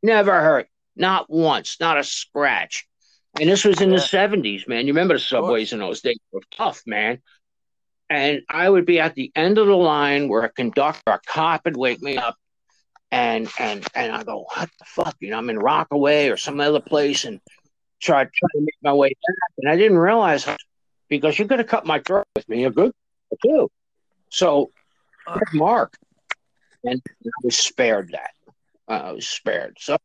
[0.03, 0.69] Never hurt.
[0.97, 1.81] Not once.
[1.81, 2.87] Not a scratch.
[3.41, 3.97] And this was in Yeah.
[3.97, 4.87] the seventies, man.
[4.87, 7.21] You remember the subways in those days were tough, man.
[8.11, 11.67] and I would be at the end of the line where a conductor, a cop
[11.67, 12.37] would wake me up
[13.11, 15.17] and and and I go, what the fuck?
[15.21, 17.41] You know, I'm in Rockaway or some other place and
[18.01, 19.53] try try to make my way back.
[19.59, 20.47] And I didn't realize
[21.09, 22.93] because you could have cut my throat with me a good
[23.45, 23.71] too.
[24.31, 24.71] So
[25.27, 25.39] uh.
[25.53, 25.97] Mark.
[26.85, 28.31] And I was spared that.
[28.89, 29.77] I was spared.
[29.81, 29.99] So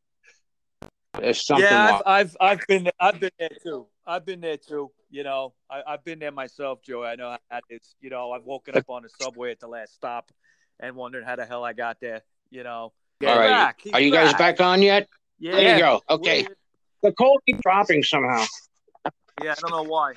[1.34, 2.02] something Yeah.
[2.06, 3.88] I've, I've I've been I've been there too.
[4.06, 4.92] I've been there too.
[5.10, 7.08] You know, I, I've been there myself, Joey.
[7.08, 7.96] I know how that is.
[8.02, 10.32] You know, I've woken up on the subway at the last stop
[10.80, 12.22] and wondered how the hell I got there.
[12.50, 12.94] You know,
[13.26, 13.48] All right.
[13.48, 13.82] back.
[13.94, 15.08] Are you guys back on yet?
[15.40, 16.02] Yeah, There you go.
[16.10, 16.44] Okay.
[16.44, 16.56] We're-
[17.04, 18.46] The call keeps dropping somehow.
[19.44, 20.14] Yeah, I don't know why.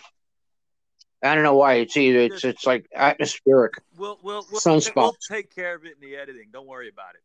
[1.23, 1.75] I don't know why.
[1.75, 6.09] It's either it's it's like atmospheric We'll we'll we'll, we'll take care of it in
[6.09, 6.51] the editing.
[6.53, 7.23] Don't worry about it.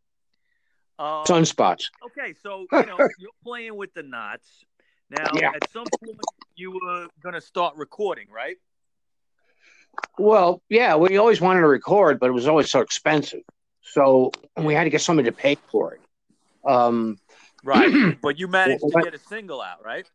[1.02, 1.86] Um, sunspots.
[2.06, 4.64] Okay, so you know you're playing with the knots
[5.10, 5.32] now.
[5.36, 5.50] Yeah.
[5.56, 6.16] At some point,
[6.56, 8.58] you were gonna start recording, right?
[10.20, 13.42] Well, yeah, we always wanted to record, but it was always so expensive.
[13.82, 16.02] So we had to get somebody to pay for it.
[16.70, 17.18] Um,
[17.64, 18.16] Right.
[18.22, 20.08] but you managed to get a single out, right?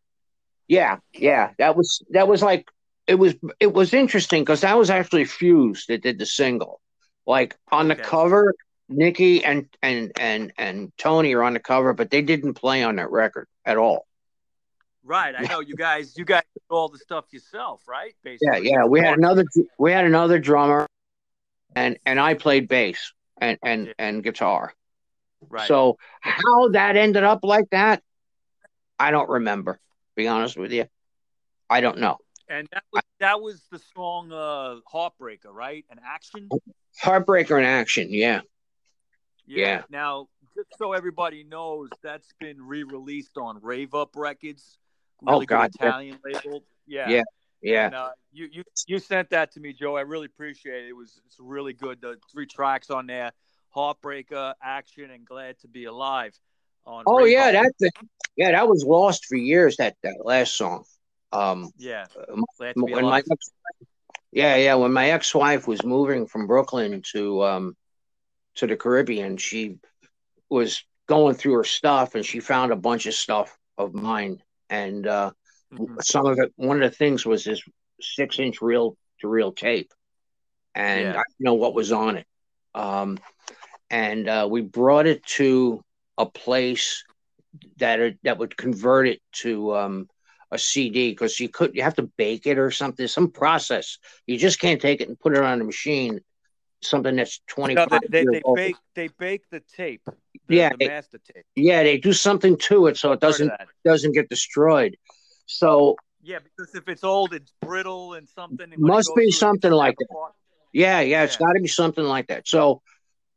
[0.68, 2.68] yeah, yeah, that was that was like
[3.06, 6.80] it was it was interesting because that was actually Fuse that did the single.
[7.26, 8.02] Like on the Okay.
[8.02, 8.54] cover,
[8.88, 12.96] Nikki and and and and Tony are on the cover, but they didn't play on
[12.96, 14.06] that record at all.
[15.02, 15.34] Right.
[15.36, 16.16] I know you guys.
[16.16, 18.14] You guys did all the stuff yourself, right?
[18.24, 18.68] Yeah, Basically.
[18.70, 18.78] yeah.
[18.80, 18.84] yeah.
[18.86, 19.44] We had another
[19.78, 20.86] we had another drummer,
[21.74, 23.92] and and I played bass and and Yeah.
[23.98, 24.72] and guitar.
[25.48, 25.68] Right.
[25.68, 28.02] So how that ended up like that,
[28.98, 29.74] I don't remember.
[29.74, 29.80] To
[30.16, 30.86] be honest with you,
[31.68, 32.18] I don't know.
[32.48, 35.84] and that was that was the song uh, "Heartbreaker," right?
[35.90, 36.48] An action.
[37.02, 38.40] Heartbreaker in action, yeah.
[39.46, 39.82] Yeah.
[39.90, 44.78] Now, just so everybody knows, that's been re-released on Rave Up Records.
[45.22, 45.88] Really Oh, God, yeah.
[45.88, 46.62] Italian label.
[46.86, 47.08] Yeah.
[47.08, 47.22] Yeah,
[47.62, 49.96] Yeah, And, uh, you you you sent that to me, Joe.
[49.96, 50.88] I really appreciate it.
[50.88, 52.00] It was it's really good.
[52.00, 53.32] The three tracks on there:
[53.74, 56.38] "Heartbreaker," "Action," and "Glad to Be Alive."
[56.84, 57.66] On Oh Rave yeah, Up.
[57.80, 57.90] that
[58.36, 59.78] yeah, that was lost for years.
[59.78, 60.84] That that last song.
[61.32, 62.04] Um, yeah.
[62.16, 63.22] uh, Glad to be when my
[64.32, 67.76] yeah, yeah, when my ex-wife was moving from Brooklyn to um
[68.56, 69.78] to the Caribbean, she
[70.48, 75.06] was going through her stuff and she found a bunch of stuff of mine and
[75.06, 75.30] uh
[75.72, 76.02] Mhm.
[76.02, 77.62] some of it one of the things was this
[78.00, 79.92] six inch reel to reel tape
[80.74, 81.10] and Yeah.
[81.10, 82.26] i didn't know what was on it
[82.74, 83.18] um
[83.90, 85.82] and uh we brought it to
[86.18, 87.04] a place
[87.78, 90.08] that it, that would convert it to um
[90.50, 94.38] a cd because you could you have to bake it or something some process you
[94.38, 96.20] just can't take it and put it on a machine
[96.88, 98.56] something that's 25 No, they, they, years they old.
[98.56, 100.02] bake they bake the tape.
[100.48, 101.44] The, Yeah, the they- master tape.
[101.54, 103.50] yeah they do something to it so it doesn't
[103.84, 104.96] doesn't get destroyed
[105.46, 108.72] so Yeah, because if it's old, it's brittle and something.
[108.76, 110.32] Must be something like that apart.
[110.72, 111.46] Yeah, yeah, it's Yeah.
[111.46, 112.48] got to be something like that.
[112.48, 112.82] So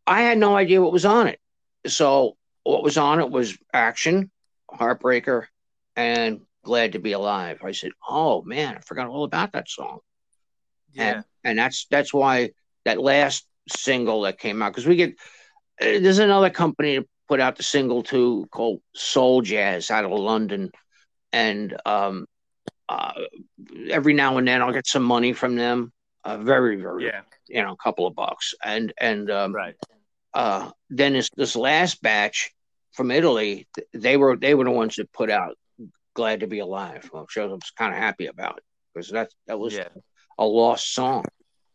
[0.07, 1.39] I had no idea what was on it.
[1.85, 4.31] So what was on it was Action,
[4.71, 5.45] Heartbreaker,
[5.95, 7.59] and Glad to Be Alive.
[7.63, 9.99] I said, "Oh man, I forgot all about that song."
[10.91, 11.03] Yeah.
[11.17, 12.51] And and that's that's why
[12.89, 15.11] that last single that came out because we get
[15.81, 20.11] uh, there's another company that put out the single too called Soul Jazz out of
[20.11, 20.71] London,
[21.31, 22.25] and um,
[22.89, 23.13] uh,
[23.91, 25.93] every now and then I'll get some money from them.
[26.23, 27.21] Uh, very very Yeah.
[27.47, 28.53] you know, a couple of bucks.
[28.63, 29.75] And and um, Right.
[30.33, 32.51] uh, then this this last batch
[32.93, 35.55] from Italy, they were they were the ones that put out
[36.15, 38.59] "Glad to Be Alive," which I was kind of happy about
[38.93, 39.89] because that that was Yeah.
[40.39, 41.25] a lost song.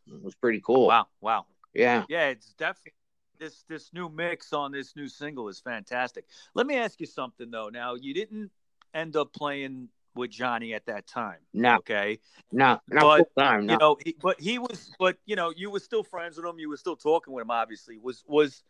[0.06, 0.86] It was pretty cool.
[0.86, 1.06] Wow.
[1.20, 1.46] Wow.
[1.72, 2.04] Yeah.
[2.08, 2.92] Yeah, it's definitely
[3.38, 6.24] this this new mix on this new single is fantastic.
[6.54, 7.68] Let me ask you something though.
[7.68, 8.50] Now you didn't
[8.94, 12.20] end up playing with Johnny at that time, No, okay?
[12.52, 13.66] no, not But, full time.
[13.66, 13.72] No.
[13.72, 16.58] You know, he, but he was, but you know, you were still friends with him.
[16.58, 17.50] You were still talking with him.
[17.50, 18.62] Obviously, was was.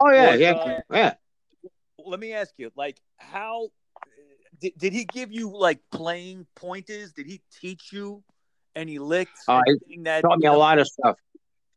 [0.00, 1.14] oh yeah, was, yeah, uh, yeah.
[1.98, 3.70] Let me ask you, like, how
[4.60, 7.12] did, did he give you like playing pointers?
[7.12, 8.22] Did he teach you
[8.74, 11.18] Uh, he anything that Taught me a lot of stuff.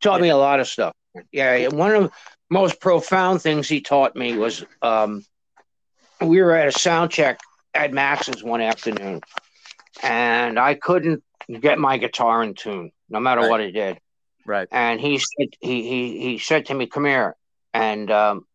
[0.02, 0.94] Taught me a lot of stuff.
[1.32, 2.12] Yeah, one of the
[2.50, 5.24] most profound things he taught me was um,
[6.22, 7.40] we were at a sound check
[7.74, 9.22] at Max's one afternoon,
[10.04, 11.24] and I couldn't
[11.62, 13.50] get my guitar in tune, no matter Right.
[13.50, 14.00] what I did.
[14.46, 14.68] Right.
[14.72, 17.36] And he said he he he said to me, "Come here,"
[17.74, 18.46] and um,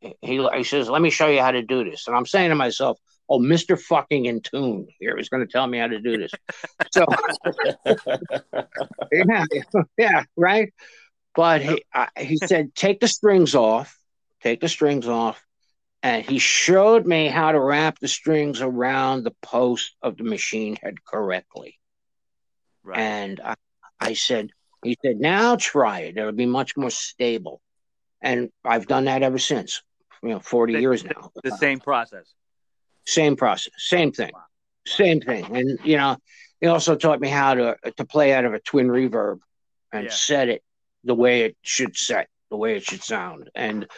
[0.00, 2.54] he he says, "Let me show you how to do this." And I'm saying to
[2.54, 2.98] myself,
[3.28, 6.32] "Oh, Mister Fucking in tune here is going to tell me how to do this."
[6.92, 7.06] So
[9.12, 9.44] yeah,
[9.96, 10.72] yeah, right.
[11.34, 13.98] But he I, he said, "Take the strings off,
[14.42, 15.42] take the strings off,"
[16.02, 20.76] and he showed me how to wrap the strings around the post of the machine
[20.82, 21.78] head correctly.
[22.82, 22.98] Right.
[22.98, 23.54] And I,
[24.00, 24.50] I said,
[24.82, 26.16] He said, "Now try it.
[26.16, 27.60] It'll be much more stable."
[28.20, 29.82] And I've done that ever since.
[30.22, 31.30] You know, forty The- years now.
[31.44, 32.34] The same process.
[33.08, 34.32] Same process, same thing,
[34.86, 35.56] same thing.
[35.56, 36.18] And you know,
[36.60, 39.38] he also taught me how to to play out of a twin reverb
[39.92, 40.10] and Yeah.
[40.10, 40.62] set it
[41.04, 43.48] the way it should set, the way it should sound.
[43.54, 43.88] And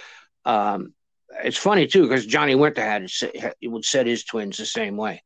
[0.45, 0.95] um,
[1.43, 4.97] it's funny too because Johnny Winter had it, he would set his twins the same
[4.97, 5.25] way.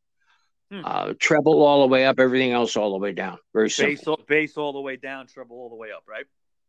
[0.70, 0.80] Hmm.
[0.82, 3.36] Uh, treble all the way up, everything else all the way down.
[3.52, 3.96] Very simple.
[3.96, 6.24] Bass, all, bass all the way down, treble all the way up, right?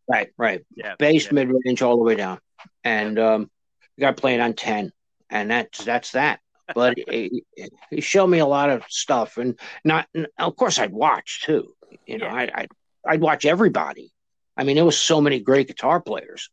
[0.05, 0.65] Right, right.
[0.75, 0.95] Yeah.
[0.99, 1.31] Bass, yeah.
[1.31, 2.39] mid range, all the way down,
[2.83, 3.49] and um,
[3.95, 4.91] you got to play it on ten,
[5.29, 6.41] and that's that's that.
[6.73, 7.43] But he,
[7.91, 10.07] he showed me a lot of stuff, and not.
[10.15, 11.75] and of course, I'd watch too.
[12.07, 12.33] You know, Yeah.
[12.33, 12.67] I, I
[13.07, 14.11] I'd watch everybody.
[14.57, 16.49] I mean, there was so many great guitar players.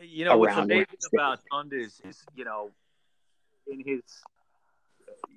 [0.00, 2.70] You know what's around amazing about Thunders is, you know,
[3.66, 4.02] in his,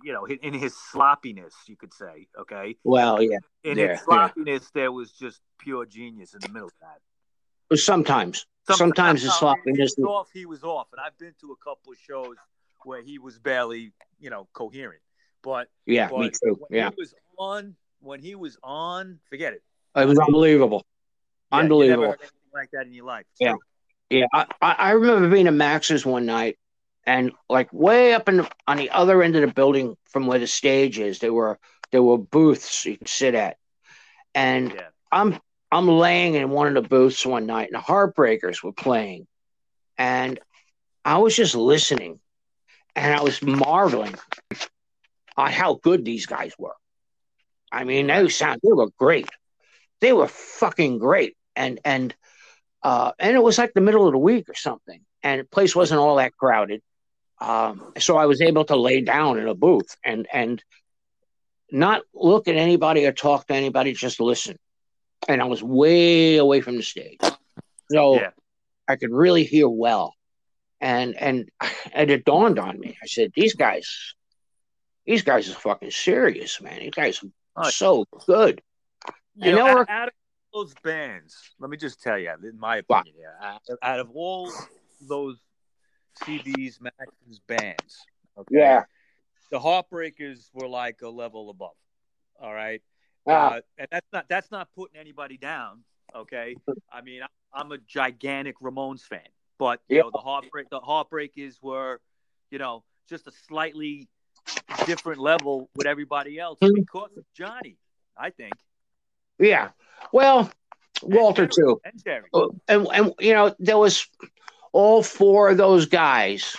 [0.03, 3.99] you know, in, in his sloppiness, you could say, okay, Well, yeah, in Yeah, his
[3.99, 4.03] yeah.
[4.05, 7.77] sloppiness, there was just pure genius in the middle of that.
[7.79, 9.95] sometimes, Some- sometimes the sloppiness.
[9.95, 10.29] He was off.
[10.33, 12.35] He was off, and I've been to a couple of shows
[12.85, 15.01] where he was barely, you know, coherent.
[15.43, 16.55] But, Yeah, but me too.
[16.59, 19.63] when Yeah, he was on, when he was on, forget it.
[19.95, 20.85] it was unbelievable.
[21.51, 22.15] Yeah, Unbelievable.
[22.53, 23.25] like that in your life.
[23.31, 23.55] It's Yeah.
[24.09, 26.57] Yeah, I, I I remember being at Max's one night,
[27.05, 30.39] and like way up in the, on the other end of the building from where
[30.39, 31.57] the stage is, there were
[31.91, 33.57] there were booths you could sit at,
[34.35, 34.87] and Yeah.
[35.11, 35.39] I'm
[35.71, 39.27] I'm laying in one of the booths one night, and the Heartbreakers were playing,
[39.97, 40.37] and
[41.05, 42.19] I was just listening,
[42.95, 44.15] and I was marveling
[45.37, 46.75] on how good these guys were.
[47.71, 49.29] I mean, they sound they were great.
[50.01, 52.13] They were fucking great, and and
[52.83, 55.75] uh, and it was like the middle of the week or something, and the place
[55.75, 56.81] wasn't all that crowded.
[57.39, 60.63] Um, so I was able to lay down in a booth and and
[61.71, 64.57] not look at anybody or talk to anybody, just listen.
[65.27, 67.19] And I was way away from the stage,
[67.91, 68.31] so Yeah.
[68.87, 70.13] I could really hear well.
[70.81, 71.49] And and
[71.93, 72.97] and it dawned on me.
[73.01, 74.15] I said, "These guys,
[75.05, 76.79] these guys are fucking serious, man.
[76.79, 77.23] These guys
[77.55, 78.61] are so good."
[79.35, 80.13] You know, out, of
[80.53, 83.35] those bands, let me just tell you, in my opinion, here,
[83.81, 84.51] out, of all
[85.07, 85.39] those
[86.23, 87.97] CB's, Max's bands,
[88.37, 88.79] okay,
[89.51, 91.75] the Heartbreakers were like a level above.
[92.41, 92.81] All right,
[93.27, 95.83] uh, and that's not that's not putting anybody down.
[96.15, 96.55] Okay,
[96.91, 97.21] I mean,
[97.53, 99.21] I'm a gigantic Ramones fan,
[99.61, 100.01] but you Yeah.
[100.01, 102.01] know, the Heartbreak the Heartbreakers were,
[102.49, 104.07] you know, just a slightly
[104.87, 106.73] different level with everybody else Mhm.
[106.73, 107.77] because of Johnny.
[108.17, 108.53] I think.
[109.37, 109.69] yeah.
[110.11, 110.51] Well,
[111.03, 111.67] Walter And Jerry.
[111.67, 111.81] too.
[111.85, 112.29] And Jerry.
[112.33, 114.07] Oh, and and you know there was
[114.71, 116.57] all four of those guys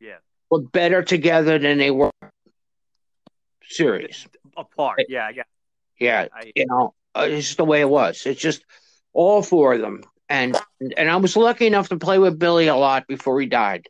[0.00, 0.18] Yeah.
[0.50, 2.10] were better together than they were
[3.64, 4.26] serious.
[4.56, 5.02] Apart.
[5.08, 5.44] Yeah, yeah.
[6.00, 8.26] Yeah, I, you know, uh, it's just the way it was.
[8.26, 8.64] It's just
[9.12, 10.56] all four of them, and
[10.96, 13.86] and I was lucky enough to play with Billy a lot before he died,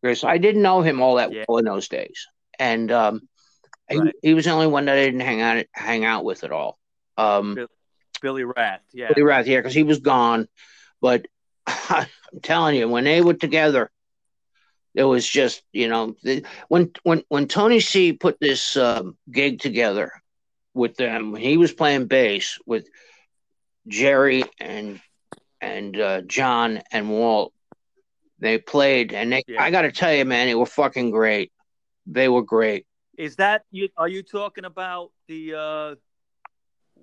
[0.00, 1.44] because I didn't know him all that Yeah.
[1.48, 2.26] well in those days,
[2.58, 3.28] and um,
[3.90, 4.14] Right.
[4.22, 6.52] he, he was the only one that I didn't hang out hang out with at
[6.52, 6.78] all.
[7.16, 7.56] Um,
[8.20, 8.82] Billy Rath.
[8.92, 9.08] Yeah.
[9.08, 10.48] Billy Rath, yeah, because he was gone.
[11.00, 11.26] But
[11.66, 12.06] I'm
[12.42, 13.90] telling you, when they were together,
[14.94, 19.60] it was just you know the, when when when Tony C put this um, gig
[19.60, 20.12] together
[20.74, 22.86] with them, he was playing bass with
[23.86, 25.00] Jerry and
[25.60, 27.52] and uh, John and Walt.
[28.40, 29.62] They played, and they, Yeah.
[29.62, 31.52] I got to tell you, man, they were fucking great.
[32.06, 32.86] They were great.
[33.16, 33.88] Is that you?
[33.96, 35.94] Are you talking about the uh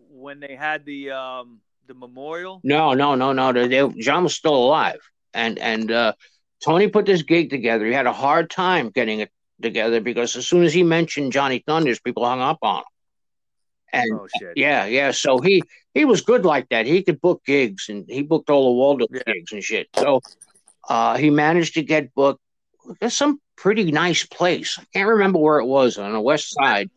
[0.10, 2.62] when they had the um the memorial?
[2.64, 3.52] No, no, no, no.
[3.52, 5.02] They, they, John was still alive,
[5.34, 6.14] and and uh,
[6.64, 7.86] Tony put this gig together.
[7.86, 9.30] He had a hard time getting it
[9.62, 12.84] together because as soon as he mentioned Johnny Thunders, people hung up on him.
[13.94, 14.54] And Oh shit.
[14.58, 15.12] yeah, yeah.
[15.12, 15.62] So he
[15.94, 16.86] he was good like that.
[16.86, 19.22] He could book gigs, and he booked all the Waldo Yeah.
[19.26, 19.88] gigs and shit.
[19.96, 20.22] So
[20.90, 22.42] uh, he managed to get booked.
[23.02, 24.78] at some pretty nice place.
[24.80, 26.90] I can't remember where it was on the west side.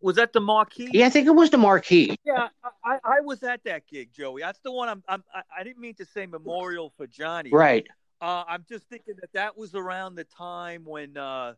[0.00, 0.88] Was that the Marquee?
[0.92, 2.16] Yeah, I think it was the Marquee.
[2.24, 2.48] Yeah,
[2.84, 4.42] I, I, was at that gig, Joey.
[4.42, 4.88] That's the one.
[4.88, 5.02] I'm.
[5.08, 7.50] I'm I, I didn't mean to say memorial for Johnny.
[7.50, 7.86] Right.
[8.20, 11.54] Uh, I'm just thinking that that was around the time when uh,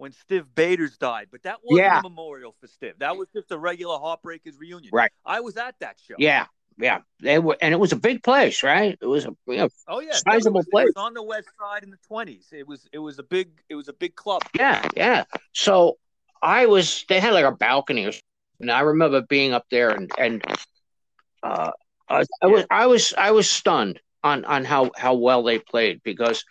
[0.00, 1.98] when Stiv Bators died, but that wasn't Yeah.
[1.98, 2.98] a memorial for Stiv.
[2.98, 4.90] That was just a regular Heartbreakers reunion.
[4.92, 5.10] Right.
[5.26, 6.14] I was at that show.
[6.18, 6.46] Yeah,
[6.78, 7.00] yeah.
[7.20, 8.96] They were, and it was a big place, right?
[9.00, 10.12] It was a you know, Oh yeah.
[10.14, 10.88] Sizable was, place.
[10.88, 12.48] It was on the west side in the twenties.
[12.50, 14.42] It was it was a big it was a big club.
[14.54, 15.24] Yeah, yeah.
[15.52, 15.98] So
[16.42, 18.12] I was they had like a balcony or.
[18.62, 20.44] And I remember being up there and and
[21.42, 21.70] uh
[22.10, 26.02] I, I was I was I was stunned on on how how well they played
[26.04, 26.44] because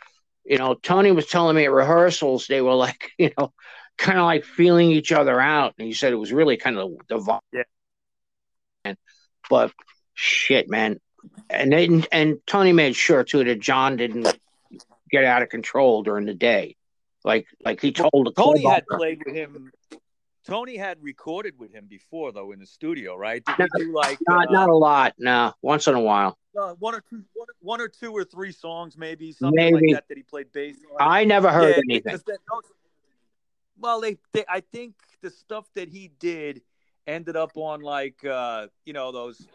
[0.49, 3.53] you know Tony was telling me at rehearsals they were like you know
[3.97, 6.91] kind of like feeling each other out and he said it was really kind of
[7.07, 7.39] divine.
[7.53, 7.63] Yeah.
[8.85, 8.97] And
[9.49, 9.73] but
[10.13, 10.99] shit, man.
[11.49, 14.27] And then and Tony made sure too that John didn't
[15.11, 16.77] get out of control during the day,
[17.25, 19.71] like like he told the Tony had played with him.
[20.49, 23.43] Tony had recorded with him before, though, in the studio, right?
[23.45, 25.53] Did Not- do like Not uh, not a lot, no.
[25.61, 26.37] Once in a while.
[26.59, 29.87] uh, one or two, one, one or two or three songs, maybe something Maybe.
[29.87, 30.97] like that that he played bass on?
[30.99, 32.17] I never heard Yeah, anything.
[32.25, 32.39] that-
[33.79, 36.61] well, they, they, I think the stuff that he did
[37.07, 39.47] ended up on like, uh, you know, those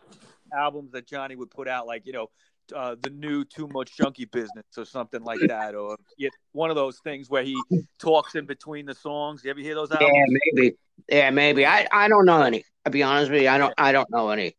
[0.56, 2.30] albums that Johnny would put out, like, you know,
[2.74, 6.76] uh, the new Too Much Junkie Business or something like that, or yeah, one of
[6.76, 7.56] those things where he
[7.98, 9.42] talks in between the songs.
[9.44, 10.12] You ever hear those albums?
[10.14, 10.76] Yeah, maybe.
[11.08, 11.66] Yeah, maybe.
[11.66, 12.64] I, I don't know any.
[12.84, 13.48] I'll be honest with you.
[13.48, 14.56] I don't I don't know any.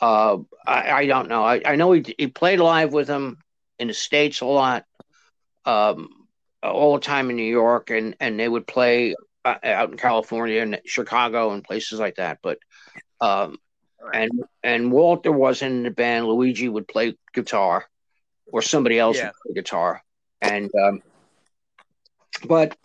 [0.00, 1.44] Uh, I, I don't know.
[1.44, 3.38] I, I know he he played live with him
[3.78, 4.84] in the states a lot,
[5.64, 6.08] um,
[6.62, 10.62] all the time in New York, and and they would play uh, out in California
[10.62, 12.38] and Chicago and places like that.
[12.42, 12.58] But
[13.20, 13.58] um,
[14.12, 14.30] and
[14.62, 16.26] and Walter wasn't in the band.
[16.26, 17.86] Luigi would play guitar,
[18.52, 19.26] or somebody else Yeah.
[19.26, 20.02] would play guitar,
[20.40, 21.02] and um,
[22.46, 22.76] but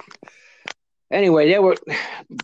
[1.11, 1.77] anyway, there were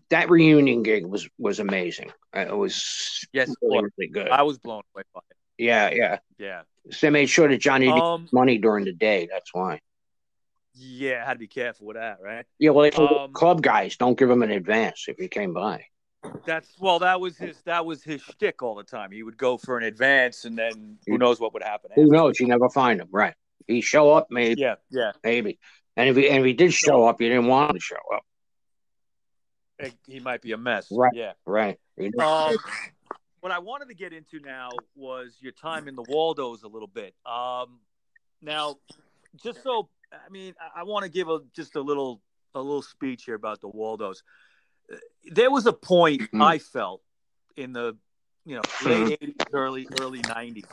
[0.09, 2.11] that reunion gig was was amazing.
[2.35, 4.29] Uh, It was Yes, really, really good.
[4.29, 5.37] I was blown away by it.
[5.57, 6.19] Yeah, yeah.
[6.37, 6.61] Yeah.
[6.91, 9.27] So they made sure that Johnny Um, money during the day.
[9.29, 9.81] That's why.
[10.73, 12.45] yeah, I had to be careful with that, right?
[12.57, 15.85] Yeah, well, they Um, club guys don't give him an advance if he came by.
[16.45, 19.11] That's well, that was his that was his shtick all the time.
[19.11, 21.91] He would go for an advance, and then who knows what would happen.
[21.95, 22.13] Who after.
[22.13, 22.39] knows?
[22.39, 23.07] You never find him.
[23.11, 23.33] Right?
[23.67, 25.11] He show up, maybe, Yeah, yeah.
[25.23, 25.59] maybe.
[25.95, 27.95] And if he and if he did show up, you didn't want him to show
[28.13, 28.23] up.
[29.81, 30.87] He- He might be a mess.
[30.91, 31.11] Right.
[31.13, 31.33] Yeah.
[31.45, 31.79] Right?
[32.19, 32.55] Um,
[33.39, 36.87] what I wanted to get into now was your time in the Waldos a little
[36.87, 37.13] bit.
[37.25, 37.79] Um,
[38.41, 38.75] now,
[39.41, 42.21] just so I mean, I, I want to give a just a little
[42.55, 44.23] a little speech here about the Waldos.
[44.91, 44.95] Uh,
[45.31, 46.41] There was a point Mhm.
[46.41, 47.01] I felt
[47.55, 47.97] in the
[48.45, 50.65] you know late eighties, early early nineties,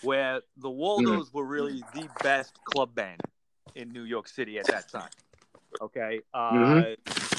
[0.00, 3.20] where the Waldos were really the best club band
[3.74, 5.10] in New York City at that time.
[5.80, 6.96] Okay, uh, Mhm.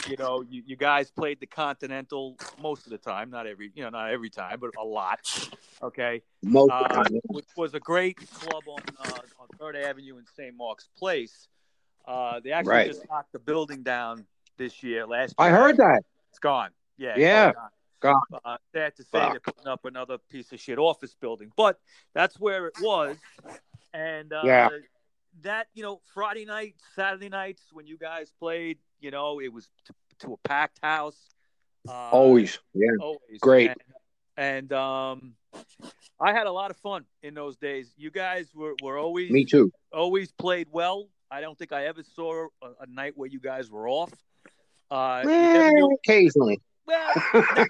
[0.08, 3.84] you know, you, you guys played the Continental most of the time, not every, you
[3.84, 5.20] know, not every time, but a lot.
[5.84, 7.22] Okay, Most uh, of the time.
[7.28, 10.56] which was a great club on uh, on Third Avenue in St.
[10.56, 11.48] Mark's Place.
[12.06, 12.88] Uh, they actually Right.
[12.88, 14.26] just knocked the building down
[14.62, 15.08] this year.
[15.08, 16.04] Last I heard that.
[16.30, 16.70] it's gone.
[16.98, 17.70] Yeah, Yeah, it's all
[18.30, 18.42] gone.
[18.46, 19.32] Uh, sad to say Fuck.
[19.32, 21.80] they're putting up another piece of shit office building, but
[22.14, 23.18] that's where it was.
[23.94, 24.70] And uh, Yeah.
[25.42, 29.68] that you know, Friday night, Saturday nights when you guys played, you know, it was
[29.86, 29.94] to,
[30.28, 31.18] to a packed house.
[31.90, 32.60] Uh, Always.
[32.76, 32.90] Yeah.
[33.02, 33.70] always Great.
[33.72, 33.78] And,
[34.38, 35.34] and um,
[36.20, 37.92] I had a lot of fun in those days.
[37.98, 39.72] You guys were, were always Me too.
[39.92, 41.08] always played well.
[41.32, 44.12] I don't think I ever saw a, a night where you guys were off.
[44.92, 46.62] Uh, knew- occasionally.
[46.86, 47.66] well, no,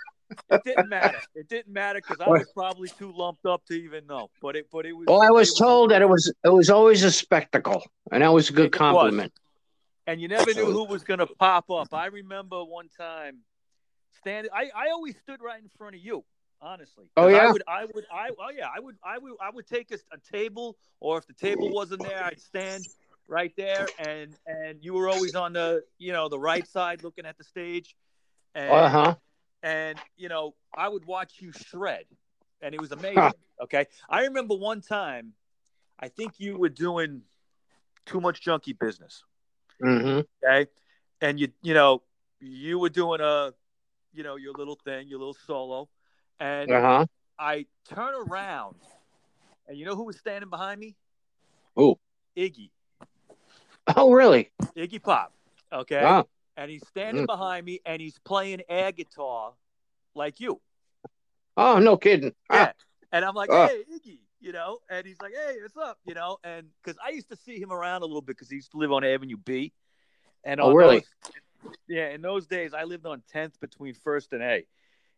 [0.50, 1.20] it didn't matter.
[1.36, 4.30] It didn't matter because I was probably too lumped up to even know.
[4.42, 5.06] But it, but it was.
[5.08, 8.34] Well, I was it told that it was it was always a spectacle, and that
[8.34, 8.78] was a good was.
[8.78, 9.34] compliment.
[10.08, 11.94] and you never knew who was going to pop up.
[11.94, 13.40] I remember one time
[14.20, 14.52] standing.
[14.54, 16.26] I, I always stood right in front of you,
[16.64, 17.48] Honestly, Oh, yeah?
[17.48, 19.96] I would I would I oh yeah I would I would I would take a,
[20.14, 22.86] a table, or if the table wasn't there, I'd stand
[23.28, 27.26] right there, and and you were always on the you know the right side looking
[27.26, 27.96] at the stage,
[28.54, 29.16] and Uh huh.
[29.64, 32.06] and you know I would watch you shred,
[32.62, 33.38] and it was amazing.
[33.64, 35.34] Okay, I remember one time,
[36.00, 37.24] I think you were doing
[38.06, 39.24] too much junkie business
[39.82, 40.68] hmm okay
[41.22, 42.02] and you you know
[42.40, 43.52] you were doing a
[44.14, 45.90] you know your little thing your little solo
[46.40, 47.06] and Uh huh.
[47.40, 48.76] i turn around
[49.68, 50.96] and you know who was standing behind me
[51.76, 52.00] Who?
[52.36, 52.72] iggy
[53.96, 54.52] Oh, really?
[54.76, 55.34] iggy pop
[55.74, 56.28] okay Wow.
[56.58, 57.28] and he's standing Mm.
[57.28, 59.54] behind me and he's playing air guitar
[60.16, 60.62] like you
[61.58, 62.34] Oh, no kidding.
[62.52, 62.74] yeah Ah,
[63.12, 63.68] and i'm like Ah.
[63.68, 67.10] hey iggy you know and he's like hey what's up you know and because i
[67.10, 69.38] used to see him around a little bit because he used to live on avenue
[69.38, 69.74] b
[70.44, 71.00] and Oh, really?
[71.00, 74.66] those- yeah in those days i lived on 10th between first and a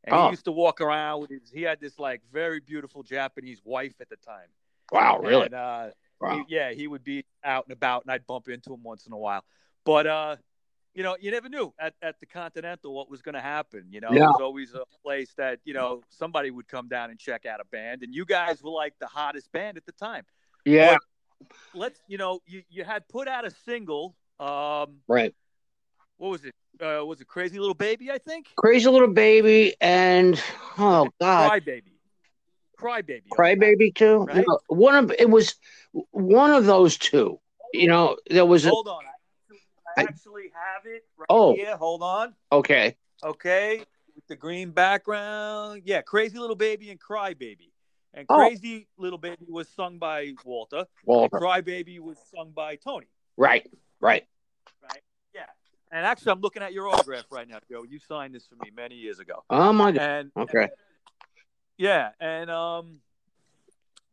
[0.05, 0.25] and Oh.
[0.25, 3.93] he used to walk around with his he had this like very beautiful japanese wife
[4.01, 4.47] at the time
[4.91, 5.45] wow, really?
[5.45, 5.87] and, uh,
[6.23, 6.43] Wow.
[6.47, 9.13] he- yeah he would be out and about and i'd bump into him once in
[9.13, 9.43] a while
[9.85, 10.35] but uh
[10.95, 13.87] you know, you never knew at, at the Continental what was going to happen.
[13.89, 14.25] You know, Yeah.
[14.25, 17.59] it was always a place that, you know, somebody would come down and check out
[17.59, 18.03] a band.
[18.03, 20.23] And you guys were like the hottest band at the time.
[20.65, 20.97] Yeah.
[21.73, 24.15] Let's, you know, you, you had put out a single.
[24.39, 25.33] Um, Right.
[26.17, 26.53] what was it?
[26.79, 28.49] Uh, was it Crazy Little Baby, I think?
[28.55, 30.39] Crazy little baby and
[30.77, 31.92] oh god, Cry Baby.
[32.77, 33.29] Cry Baby.
[33.31, 34.19] crybaby too.
[34.25, 34.45] Right?
[34.67, 35.55] One of it was
[36.11, 37.39] one of those two.
[37.73, 39.03] You know, there was a, Hold on.
[39.97, 41.53] I, actually have it right Oh.
[41.55, 41.75] here.
[41.77, 42.33] Hold on.
[42.51, 42.95] okay.
[43.23, 43.79] Okay.
[44.15, 45.83] With the green background.
[45.85, 47.71] Yeah, Crazy Little Baby and Cry Baby.
[48.13, 48.35] And Oh.
[48.35, 50.85] Crazy Little Baby was sung by Walter.
[51.05, 51.37] Walter.
[51.37, 53.07] Cry Baby was sung by Tony.
[53.37, 53.67] Right,
[53.99, 54.25] right.
[54.81, 55.01] Right.
[55.33, 55.45] Yeah.
[55.91, 57.83] And actually, I'm looking at your autograph right now, Joe.
[57.83, 59.43] You signed this for me many years ago.
[59.49, 60.01] Oh my god.
[60.01, 60.69] And Okay.
[61.77, 62.99] Yeah, and um,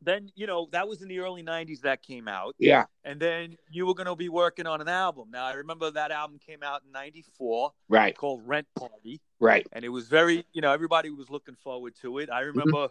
[0.02, 2.84] then you know that was in the early '90s that came out, Yeah.
[3.04, 5.28] and then you were going to be working on an album.
[5.30, 8.16] Now I remember that album came out in '94 Right.
[8.16, 9.66] called Rent Party, Right.
[9.72, 12.24] and it was very, you know, everybody was looking forward to it.
[12.24, 12.32] Mm-hmm.
[12.34, 12.88] I remember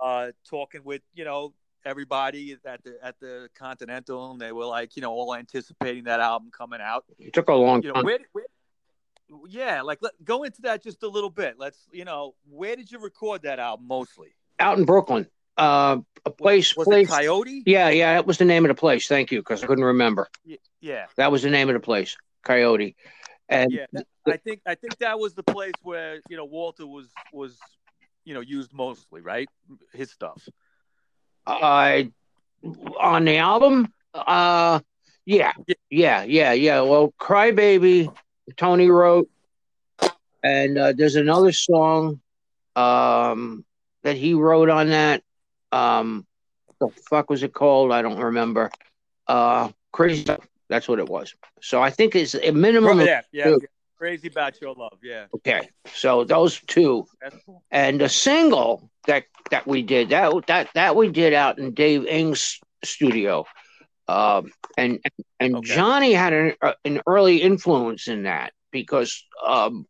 [0.00, 4.96] uh, talking with, you know, everybody at the at the Continental, and they were like,
[4.96, 7.04] you know, all anticipating that album coming out.
[7.18, 8.04] It took a long You know, time.
[8.04, 8.44] where, where
[9.48, 11.56] yeah, like let, go into that just a little bit.
[11.58, 14.34] Let's, you know, where did you record that album mostly?
[14.58, 15.26] Out in Brooklyn.
[15.56, 17.62] Uh a place Was place it Coyote?
[17.64, 19.08] Yeah, yeah, that was the name of the place.
[19.08, 20.28] Thank you, because I couldn't remember.
[20.80, 22.16] Yeah, That was the name of the place.
[22.42, 22.94] Coyote.
[23.48, 23.86] And yeah.
[23.92, 27.56] that- I think I think that was the place where you know Walter was was
[28.24, 29.48] you know used mostly, right?
[29.92, 30.46] His stuff.
[31.46, 32.10] I
[33.00, 34.80] on the album, uh
[35.24, 35.52] yeah.
[35.90, 36.80] Yeah, yeah, yeah.
[36.80, 38.12] Well, Crybaby,
[38.56, 39.28] Tony wrote,
[40.42, 42.20] and uh, there's another song
[42.76, 43.64] um
[44.02, 45.22] that he wrote on that.
[45.72, 46.26] Um
[46.78, 47.92] the fuck was it called?
[47.92, 48.70] I don't remember.
[49.26, 50.26] Uh Crazy
[50.68, 51.34] That's what it was.
[51.62, 53.60] So I think it's a minimum yeah, yeah, two.
[53.96, 54.98] Crazy about your love.
[55.02, 57.06] Yeah, Okay, so those two,
[57.46, 57.62] cool.
[57.70, 62.04] and the single that that we did that that that we did out in Dave
[62.04, 63.46] Ing's studio,
[64.08, 65.00] um, and
[65.40, 65.64] and Okay.
[65.64, 69.86] Johnny had an uh, an early influence in that because, um,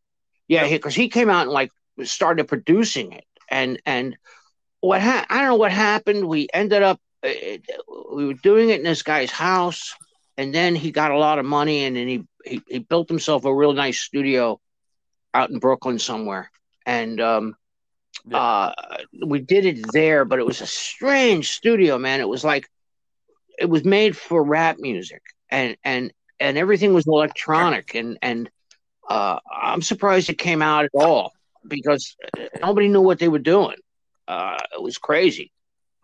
[0.49, 1.71] yeah, because he, came out and like
[2.03, 4.17] started producing it, and and
[4.81, 6.27] what ha- I don't know what happened.
[6.29, 7.31] We ended up uh,
[8.13, 9.95] we were doing it in this guy's house,
[10.37, 13.45] and then he got a lot of money, and then he he, he built himself
[13.45, 14.61] a real nice studio
[15.35, 16.51] out in Brooklyn somewhere,
[16.87, 17.57] and um,
[18.25, 18.39] Yeah.
[18.39, 18.73] uh,
[19.27, 20.25] we did it there.
[20.25, 22.21] But it was a strange studio, man.
[22.21, 22.69] It was like
[23.59, 28.51] it was made for rap music, and and and everything was electronic, and and
[29.09, 31.33] uh, I'm surprised it came out at all
[31.67, 32.17] because
[32.61, 33.77] nobody knew what they were doing.
[34.29, 35.53] Uh, it was crazy,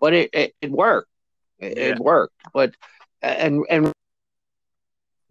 [0.00, 1.08] but it it, it worked.
[1.58, 1.84] It, Yeah.
[1.90, 2.74] it worked, but
[3.22, 3.92] and and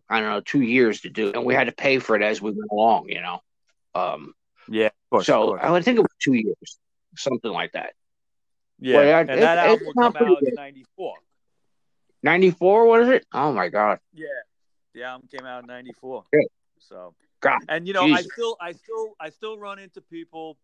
[0.10, 2.42] I don't know, two years to do and we had to pay for it as
[2.42, 3.42] we went along, you know.
[3.96, 4.34] Um,
[4.68, 5.26] Yeah, of course.
[5.26, 5.58] so.
[5.58, 6.78] I would think it was two years,
[7.16, 7.94] something like that.
[8.80, 10.56] yeah, yeah, and it- that it- album come out in good.
[12.24, 12.32] '94.
[12.32, 13.26] Ninety four, was it?
[13.34, 14.00] Oh my god!
[14.14, 14.28] Yeah,
[14.94, 16.24] the album came out in '94.
[16.34, 16.40] Yeah.
[16.80, 20.58] So, God, and you know, I still, I still, I still run into people,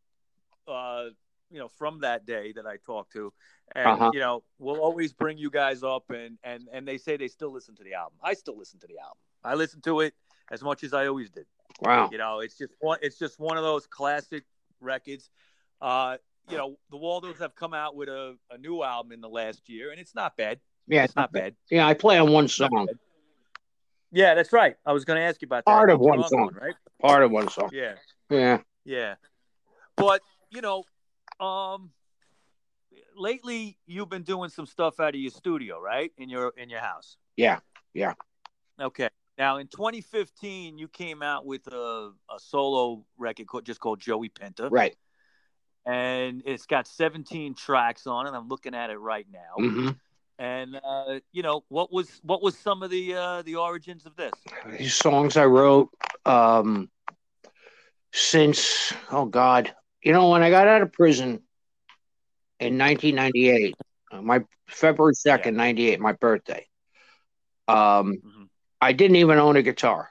[0.67, 1.05] uh,
[1.49, 3.31] you know, from that day that I talk to,
[3.75, 4.11] and Uh-huh.
[4.13, 7.51] you know, we'll always bring you guys up, and and and they say they still
[7.51, 8.17] listen to the album.
[8.21, 9.17] I still listen to the album.
[9.43, 10.13] I listen to it
[10.51, 11.45] as much as I always did.
[11.81, 12.09] Wow.
[12.11, 12.99] You know, it's just one.
[13.01, 14.43] It's just one of those classic
[14.81, 15.29] records.
[15.79, 16.17] Uh,
[16.49, 19.67] you know, the Waldos have come out with a, a new album in the last
[19.69, 20.59] year, and it's not bad.
[20.87, 21.55] Yeah, It's not bad.
[21.69, 22.87] Yeah, I play on one song.
[24.11, 24.75] Yeah, that's right.
[24.85, 25.71] I was going to ask you about that.
[25.71, 26.51] Part of one song.
[26.59, 26.75] right?
[27.01, 27.69] part of one song.
[27.73, 27.95] Yeah,
[28.29, 28.59] Yeah.
[28.85, 29.15] yeah.
[29.97, 30.85] But you know,
[31.39, 31.91] um,
[33.15, 36.11] lately you've been doing some stuff out of your studio, right?
[36.17, 37.17] In your in your house.
[37.35, 37.59] Yeah,
[37.93, 38.13] yeah.
[38.79, 39.09] Okay.
[39.37, 44.29] Now, in 2015, you came out with a, a solo record called, just called Joey
[44.29, 44.67] Pinter.
[44.69, 44.95] Right.
[45.85, 48.31] and it's got 17 tracks on it.
[48.33, 49.89] I'm looking at it right now, hmm
[50.39, 54.15] and uh, you know what was what was some of the uh, the origins of
[54.15, 54.49] this?
[54.77, 55.89] These songs I wrote
[56.25, 56.89] um,
[58.13, 59.73] since oh god,
[60.03, 61.41] you know when I got out of prison
[62.59, 63.75] in 1998,
[64.11, 66.65] uh, my February 2nd, 98, my birthday.
[67.67, 68.49] Um, Mhm.
[68.81, 70.09] I didn't even own a guitar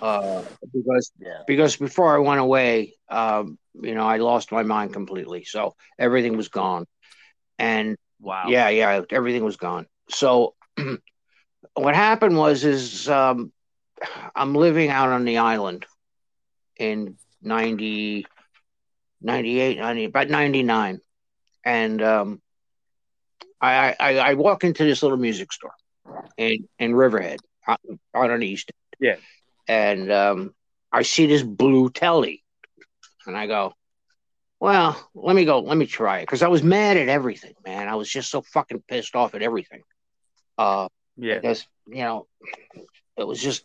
[0.00, 0.42] uh,
[0.72, 5.44] because Yeah, because before I went away, um, you know, I lost my mind completely.
[5.44, 6.86] So everything was gone.
[7.58, 8.46] And wow.
[8.48, 9.86] yeah, yeah, everything was gone.
[10.08, 10.54] So
[11.74, 13.52] what happened was is um,
[14.34, 15.86] I'm living out on the island
[16.78, 18.26] in 90,
[19.22, 21.00] 98, 90, about 99.
[21.64, 22.42] And um,
[23.60, 25.74] I, I, I walk into this little music store
[26.36, 27.80] in, in Riverhead out,
[28.14, 29.08] out on the east end.
[29.08, 29.16] Yeah.
[29.68, 30.54] And um,
[30.92, 32.42] I see this blue Tele.
[33.26, 33.74] And I go,
[34.66, 35.60] well, let me go.
[35.60, 37.86] Let me try it because I was mad at everything, man.
[37.88, 39.82] I was just so fucking pissed off at everything.
[40.58, 42.26] Uh, yeah, because you know,
[43.16, 43.64] it was just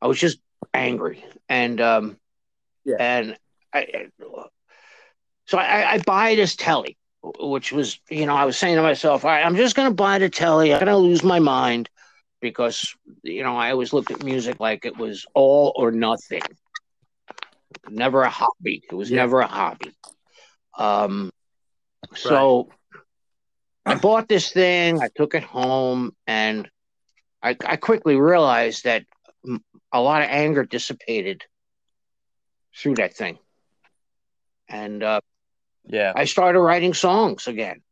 [0.00, 0.38] I was just
[0.72, 2.16] angry, and um,
[2.86, 2.96] Yeah.
[2.98, 3.36] and
[3.74, 4.06] I,
[5.44, 9.26] so I, I buy this Tele, which was you know I was saying to myself,
[9.26, 10.72] all right, I'm just gonna buy the Tele.
[10.72, 11.90] I'm gonna lose my mind
[12.40, 16.40] because you know I always looked at music like it was all or nothing,
[17.90, 18.82] never a hobby.
[18.90, 19.16] It was Yeah.
[19.18, 19.92] never a hobby.
[20.78, 21.30] Um,
[22.14, 22.70] so
[23.84, 26.68] I bought this thing, I took it home, and
[27.42, 29.04] I, I quickly realized that
[29.92, 31.44] a lot of anger dissipated
[32.76, 33.38] through that thing.
[34.68, 35.20] And uh,
[35.86, 36.12] Yeah.
[36.14, 37.82] I started writing songs again.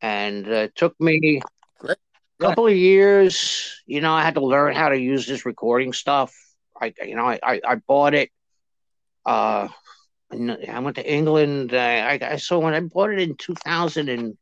[0.00, 1.40] And uh, it took me
[1.78, 1.98] Great.
[2.40, 3.82] a couple of years.
[3.86, 6.34] You know, I had to learn how to use this recording stuff.
[6.80, 8.30] I, you know, I, I, I bought it.
[9.26, 9.68] Uh,
[10.30, 11.74] I went to England.
[11.74, 14.36] I, I, I saw when I bought it in 2000 and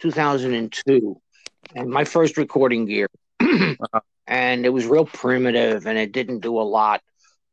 [0.00, 1.20] 2002,
[1.74, 3.08] and my first recording gear.
[4.24, 7.02] And it was real primitive and it didn't do a lot.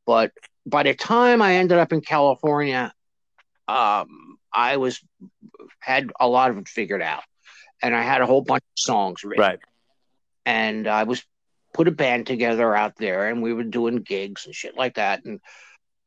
[0.05, 0.31] But
[0.65, 2.93] by the time I ended up in California,
[3.67, 5.01] um, I was
[5.79, 7.23] had a lot of it figured out,
[7.81, 9.43] and I had a whole bunch of songs written.
[9.43, 9.59] Right.
[10.45, 11.23] And I was
[11.73, 15.25] put a band together out there, and we were doing gigs and shit like that.
[15.25, 15.39] And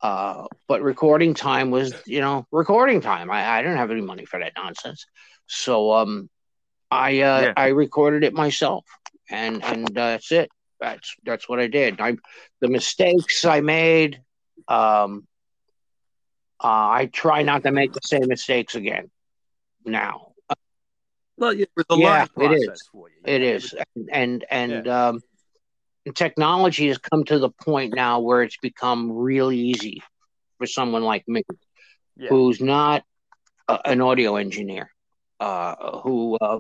[0.03, 3.31] uh, but recording time was, you know, recording time.
[3.31, 5.07] I, I didn't have any money for that nonsense,
[5.47, 6.29] so um,
[6.91, 7.53] I uh, Yeah.
[7.57, 8.85] I recorded it myself,
[9.31, 10.51] and and uh, that's it.
[10.81, 12.01] That's that's what I did.
[12.01, 12.17] I
[12.61, 14.21] the mistakes I made.
[14.69, 15.27] Um,
[16.63, 19.11] uh, I try not to make the same mistakes again.
[19.85, 20.33] Now
[21.37, 22.53] Well, it was a Yeah, it
[22.93, 23.17] for you.
[23.25, 23.75] it Yeah, is,
[24.13, 25.21] and and um,
[26.11, 30.03] technology has come to the point now where it's become real easy
[30.59, 31.43] for someone like me,
[32.17, 32.31] Yeah.
[32.31, 33.05] who's not
[33.69, 34.91] a, an audio engineer,
[35.41, 36.59] uh, who uh,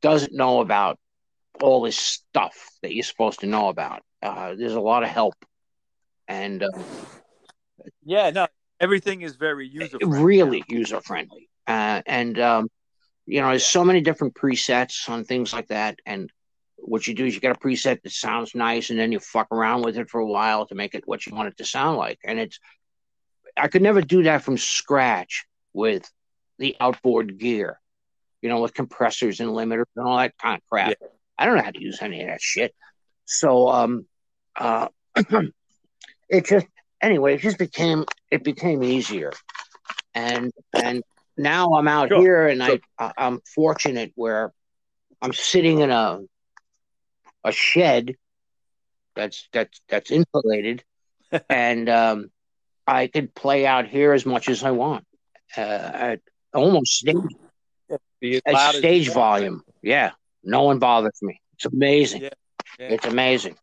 [0.00, 0.98] doesn't know about
[1.62, 4.02] all this stuff that you're supposed to know about.
[4.22, 5.34] Uh, there's a lot of help,
[6.26, 6.68] and uh,
[8.04, 8.46] Yeah, no,
[8.80, 10.20] everything is very user friendly.
[10.20, 11.48] really user friendly.
[11.66, 12.68] Uh, and um,
[13.26, 15.98] you know, there's so many different presets on things like that.
[16.06, 16.30] And
[16.78, 19.48] what you do is you get a preset that sounds nice, and then you fuck
[19.52, 21.96] around with it for a while to make it what you want it to sound
[21.96, 22.18] like.
[22.24, 22.58] And it's,
[23.56, 26.10] I could never do that from scratch with
[26.58, 27.80] the outboard gear,
[28.42, 30.94] you know, with compressors and limiters and all that kind of crap.
[31.36, 32.74] I don't know how to use any of that shit.
[33.24, 34.06] So, um,
[34.56, 34.88] uh,
[36.28, 36.66] it just
[37.00, 39.32] anyway, it just became it became easier,
[40.14, 41.02] and and
[41.36, 44.52] now I'm out Sure, here, and I I'm fortunate where
[45.22, 46.20] I'm sitting in a
[47.48, 48.14] a shed
[49.14, 50.84] that's that's that's insulated,
[51.48, 52.30] and um,
[52.86, 55.04] I could play out here as much as I want,
[55.56, 56.20] uh, at
[56.54, 57.16] almost stage,
[57.90, 58.00] at
[58.46, 59.62] loud as you stage volume.
[59.82, 60.12] Yeah,
[60.44, 61.40] no one bothers me.
[61.54, 62.22] It's amazing.
[62.22, 62.28] Yeah,
[62.78, 62.88] yeah.
[62.90, 63.56] It's amazing,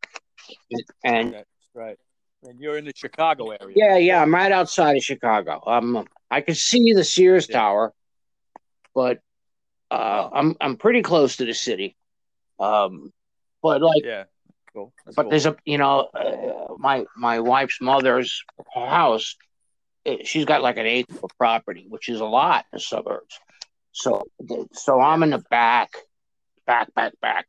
[1.03, 1.97] and That's right.
[2.43, 3.73] And you're in the Chicago area.
[3.75, 5.63] Yeah, yeah, I'm right outside of Chicago.
[5.65, 7.59] Um, I can see the Sears Yeah.
[7.59, 7.93] Tower,
[8.93, 9.19] but
[9.89, 11.95] uh, I'm I'm pretty close to the city.
[12.59, 13.11] Um,
[13.65, 14.25] but like, Yeah.
[14.73, 14.93] Cool.
[15.05, 15.29] That's but cool.
[15.31, 18.43] there's a you know, uh, my my wife's mother's
[18.73, 19.35] house.
[20.03, 23.39] It, she's got like an acre of property, which is a lot in the suburbs.
[23.91, 24.23] So
[24.73, 25.91] so I'm in the back,
[26.67, 27.47] back, back, back,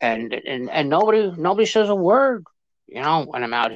[0.00, 2.44] and and and nobody nobody says a word,
[2.86, 3.72] you know, when I'm out,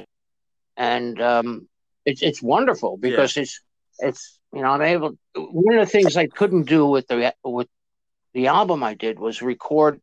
[0.77, 1.67] and um,
[2.05, 3.59] it's it's wonderful because it's
[3.99, 5.17] it's you know I'm able.
[5.35, 7.67] One of the things I couldn't do with the with
[8.33, 9.99] the album I did was record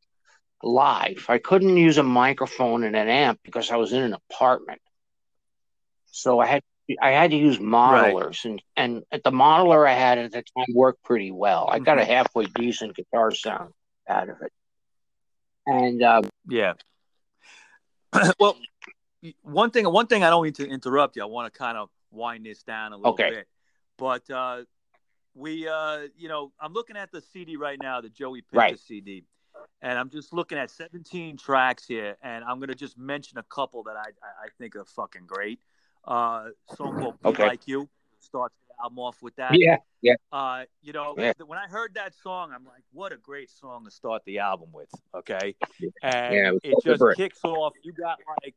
[0.64, 1.26] live.
[1.28, 4.80] I couldn't use a microphone and an amp because I was in an apartment.
[6.06, 6.62] So I had
[7.00, 11.02] I had to use modelers and and the modeler I had at the time worked
[11.02, 11.68] pretty well.
[11.70, 13.72] I got a halfway decent guitar sound
[14.08, 14.52] out of it.
[15.66, 16.74] And uh, Yeah.
[18.38, 18.56] well,
[19.42, 21.22] one thing, one thing I don't mean to interrupt you.
[21.22, 23.30] I want to kind of wind this down a little Okay.
[23.30, 23.48] bit,
[23.96, 24.64] but uh,
[25.34, 28.78] we, uh, you know, I'm looking at the CD right now, the Joey Pinter Right.
[28.78, 29.24] CD,
[29.82, 33.82] and I'm just looking at 17 tracks here, and I'm gonna just mention a couple
[33.84, 35.60] that I I, I think are fucking great.
[36.06, 37.46] Uh, song called "Be Okay.
[37.46, 37.88] Like You"
[38.20, 39.58] starts the album off with that.
[39.58, 41.32] yeah, yeah, Uh, you know, Yeah.
[41.46, 44.70] when I heard that song, I'm like, what a great song to start the album
[44.72, 44.90] with.
[45.14, 45.54] Okay.
[46.02, 47.16] And Yeah, it it just deliberate.
[47.16, 47.72] kicks off.
[47.82, 48.54] You got like,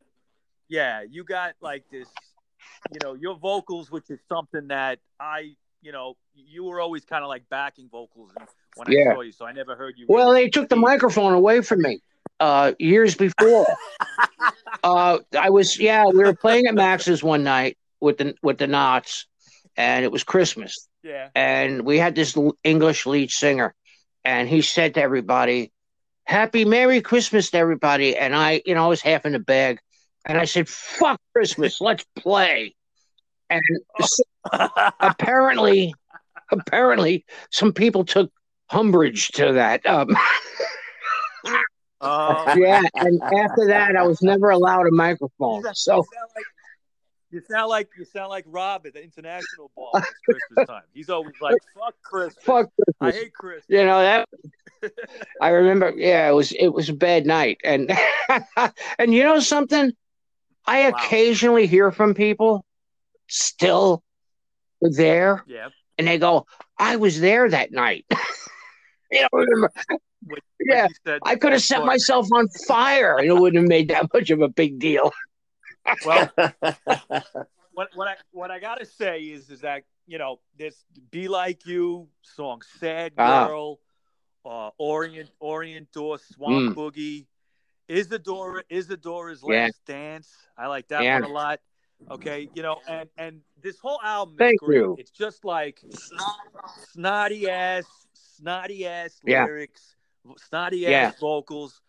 [0.70, 2.10] yeah, you got like this,
[2.92, 7.24] you know, your vocals, which is something that I, you know, you were always kind
[7.24, 8.32] of like backing vocals
[8.76, 9.12] when Yeah.
[9.12, 9.32] I saw you.
[9.32, 10.06] So I never heard you.
[10.08, 12.00] Well, really they took the microphone away from me
[12.40, 13.68] uh, years before.
[14.84, 18.68] uh, I was yeah, we were playing at Max's one night with the with the
[18.68, 19.26] Knots,
[19.76, 21.30] and it was Christmas, Yeah.
[21.36, 23.74] and we had this English lead singer,
[24.24, 25.72] and he said to everybody,
[26.26, 29.80] "Happy Merry Christmas to everybody," and I, you know, I was half in the bag,
[30.26, 32.76] and I said, "Fuck Christmas, let's play,"
[33.50, 33.62] and
[34.02, 34.24] so
[35.00, 35.96] apparently,
[36.52, 38.32] apparently, some people took
[38.72, 39.86] umbrage to that.
[39.86, 40.10] Um,
[42.02, 45.64] Oh, yeah, and after that, I was never allowed a microphone.
[45.64, 46.46] you So sound like
[47.32, 50.00] you sound like you sound like Rob at the international ball.
[50.10, 50.84] It's Christmas time.
[50.94, 52.44] He's always like, "Fuck Christmas.
[52.46, 52.96] fuck Christmas.
[53.02, 54.28] I hate Christmas." You know that
[55.42, 55.94] I remember.
[55.96, 57.92] Yeah, it was it was a bad night, and
[59.00, 59.92] and you know something,
[60.66, 60.90] I Wow.
[60.90, 62.64] occasionally hear from people
[63.28, 64.04] still
[64.82, 65.70] there, Yeah.
[65.98, 66.46] and they go,
[66.78, 68.06] "I was there that night."
[69.12, 69.72] you know, remember?
[69.90, 73.62] When, when Yeah, you said I could have set myself on fire, and it wouldn't
[73.62, 75.12] have made that much of a big deal.
[76.06, 76.30] Well,
[77.72, 81.66] what what I what I gotta say is is that you know this "Be Like
[81.66, 83.48] You" song, "Sad Ah.
[83.48, 83.80] Girl,"
[84.44, 86.76] uh, "Orient Orient Door," "Swamp Mm.
[86.76, 87.28] Boogie,"
[87.88, 89.64] Isadora Isadora's Yeah.
[89.64, 91.22] "Last Dance." I like that Yeah.
[91.22, 91.62] one a lot.
[92.10, 94.78] Okay, you know, and and this whole album Thank great.
[94.78, 94.96] you.
[95.00, 95.82] It's just like
[96.94, 99.46] snotty ass, snotty ass Yeah.
[99.46, 99.96] lyrics,
[100.38, 101.08] snotty Yeah.
[101.10, 101.82] ass vocals,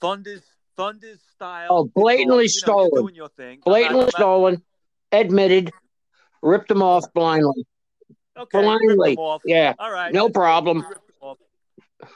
[0.00, 0.42] Thunder's
[0.76, 1.68] Thunder's style.
[1.70, 2.36] Oh, blatantly.
[2.36, 3.02] You know, stolen.
[3.02, 3.60] doing your thing.
[3.64, 4.62] Blatantly stolen,
[5.10, 5.72] admitted,
[6.42, 7.66] ripped them off blindly.
[8.36, 9.16] Okay, Blindly.
[9.16, 9.42] off.
[9.44, 10.12] Yeah, All right.
[10.14, 10.78] no problem.
[10.78, 11.38] You ripped them off.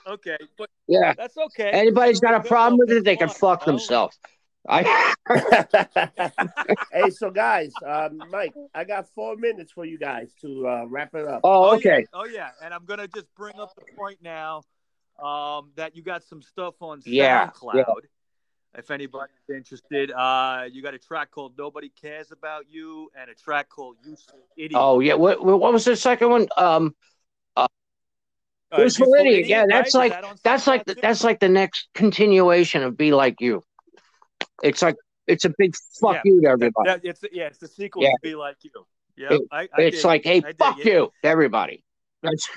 [0.07, 1.13] Okay, but yeah.
[1.15, 1.71] that's okay.
[1.71, 4.17] Anybody's got a problem with it, they can fuck themselves.
[4.69, 5.15] I
[6.93, 11.15] hey, so guys, um, Mike, I got four minutes for you guys to uh, wrap
[11.15, 11.41] it up.
[11.45, 12.01] oh Oh, okay.
[12.01, 12.05] Yeah.
[12.13, 14.63] Oh yeah, and I'm gonna just bring up the point now
[15.23, 17.75] um, that you got some stuff on Yeah, SoundCloud.
[17.75, 17.85] yeah.
[18.79, 23.35] If anybody's interested, uh, you got a track called "Nobody Cares About You" and a
[23.35, 25.15] track called "Useful Idiot." Oh yeah.
[25.15, 26.49] What what was the second one?
[26.57, 26.95] Um,
[27.57, 27.67] Uh,
[28.79, 29.47] Useful Idiot.
[29.49, 30.11] Yeah, that's right?
[30.13, 33.65] like- that that's like the, that's like the next continuation of Be Like You.
[34.63, 34.97] It's like
[35.27, 36.89] it's a big fuck Yeah, you to everybody.
[36.89, 38.11] that- it's yeah, it's the sequel Yeah.
[38.11, 38.71] to "Be Like You."
[39.17, 40.87] Yeah, It- I, I it's dig like, hey, I fuck it.
[40.87, 41.85] you to everybody.
[42.23, 42.49] That's,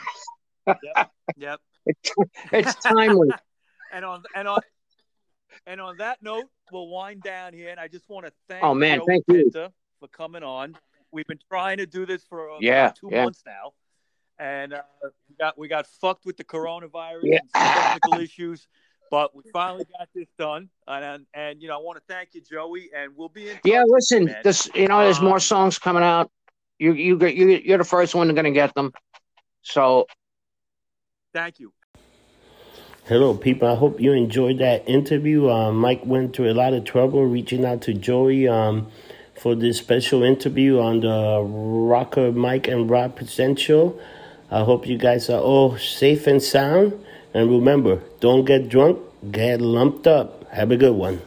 [1.37, 1.59] Yep.
[1.85, 2.11] it's,
[2.51, 3.29] it's timely.
[3.93, 4.59] And on and on
[5.65, 7.69] and on that note, we'll wind down here.
[7.69, 9.51] And I just want to thank Oh, man, Joey thank you.
[9.99, 10.75] For coming on.
[11.11, 13.23] We've been trying to do this for about Yeah, two yeah.
[13.23, 13.71] months now,
[14.37, 14.81] and uh,
[15.29, 17.37] we got we got fucked with the coronavirus Yeah.
[17.39, 18.67] and some technical issues,
[19.11, 20.69] but we finally got this done.
[20.87, 23.59] And and, and you know, I want to thank you, Joey, and we'll be in.
[23.63, 24.41] Yeah, listen, man.
[24.43, 26.31] this you know, there's more Um, songs coming out.
[26.79, 28.91] You you get you you're the first one going to get them.
[29.61, 30.07] So
[31.35, 31.73] Thank you.
[33.07, 33.67] Hello, people.
[33.67, 35.49] I hope you enjoyed that interview.
[35.49, 38.87] Um, Mike went through a lot of trouble reaching out to Joey um,
[39.37, 43.99] for this special interview on the Rocker Mike and Rob Present Show.
[44.49, 46.93] I hope you guys are all safe and sound.
[47.35, 48.97] And remember, don't get drunk,
[49.29, 50.47] get lumped up.
[50.51, 51.19] Have a good one.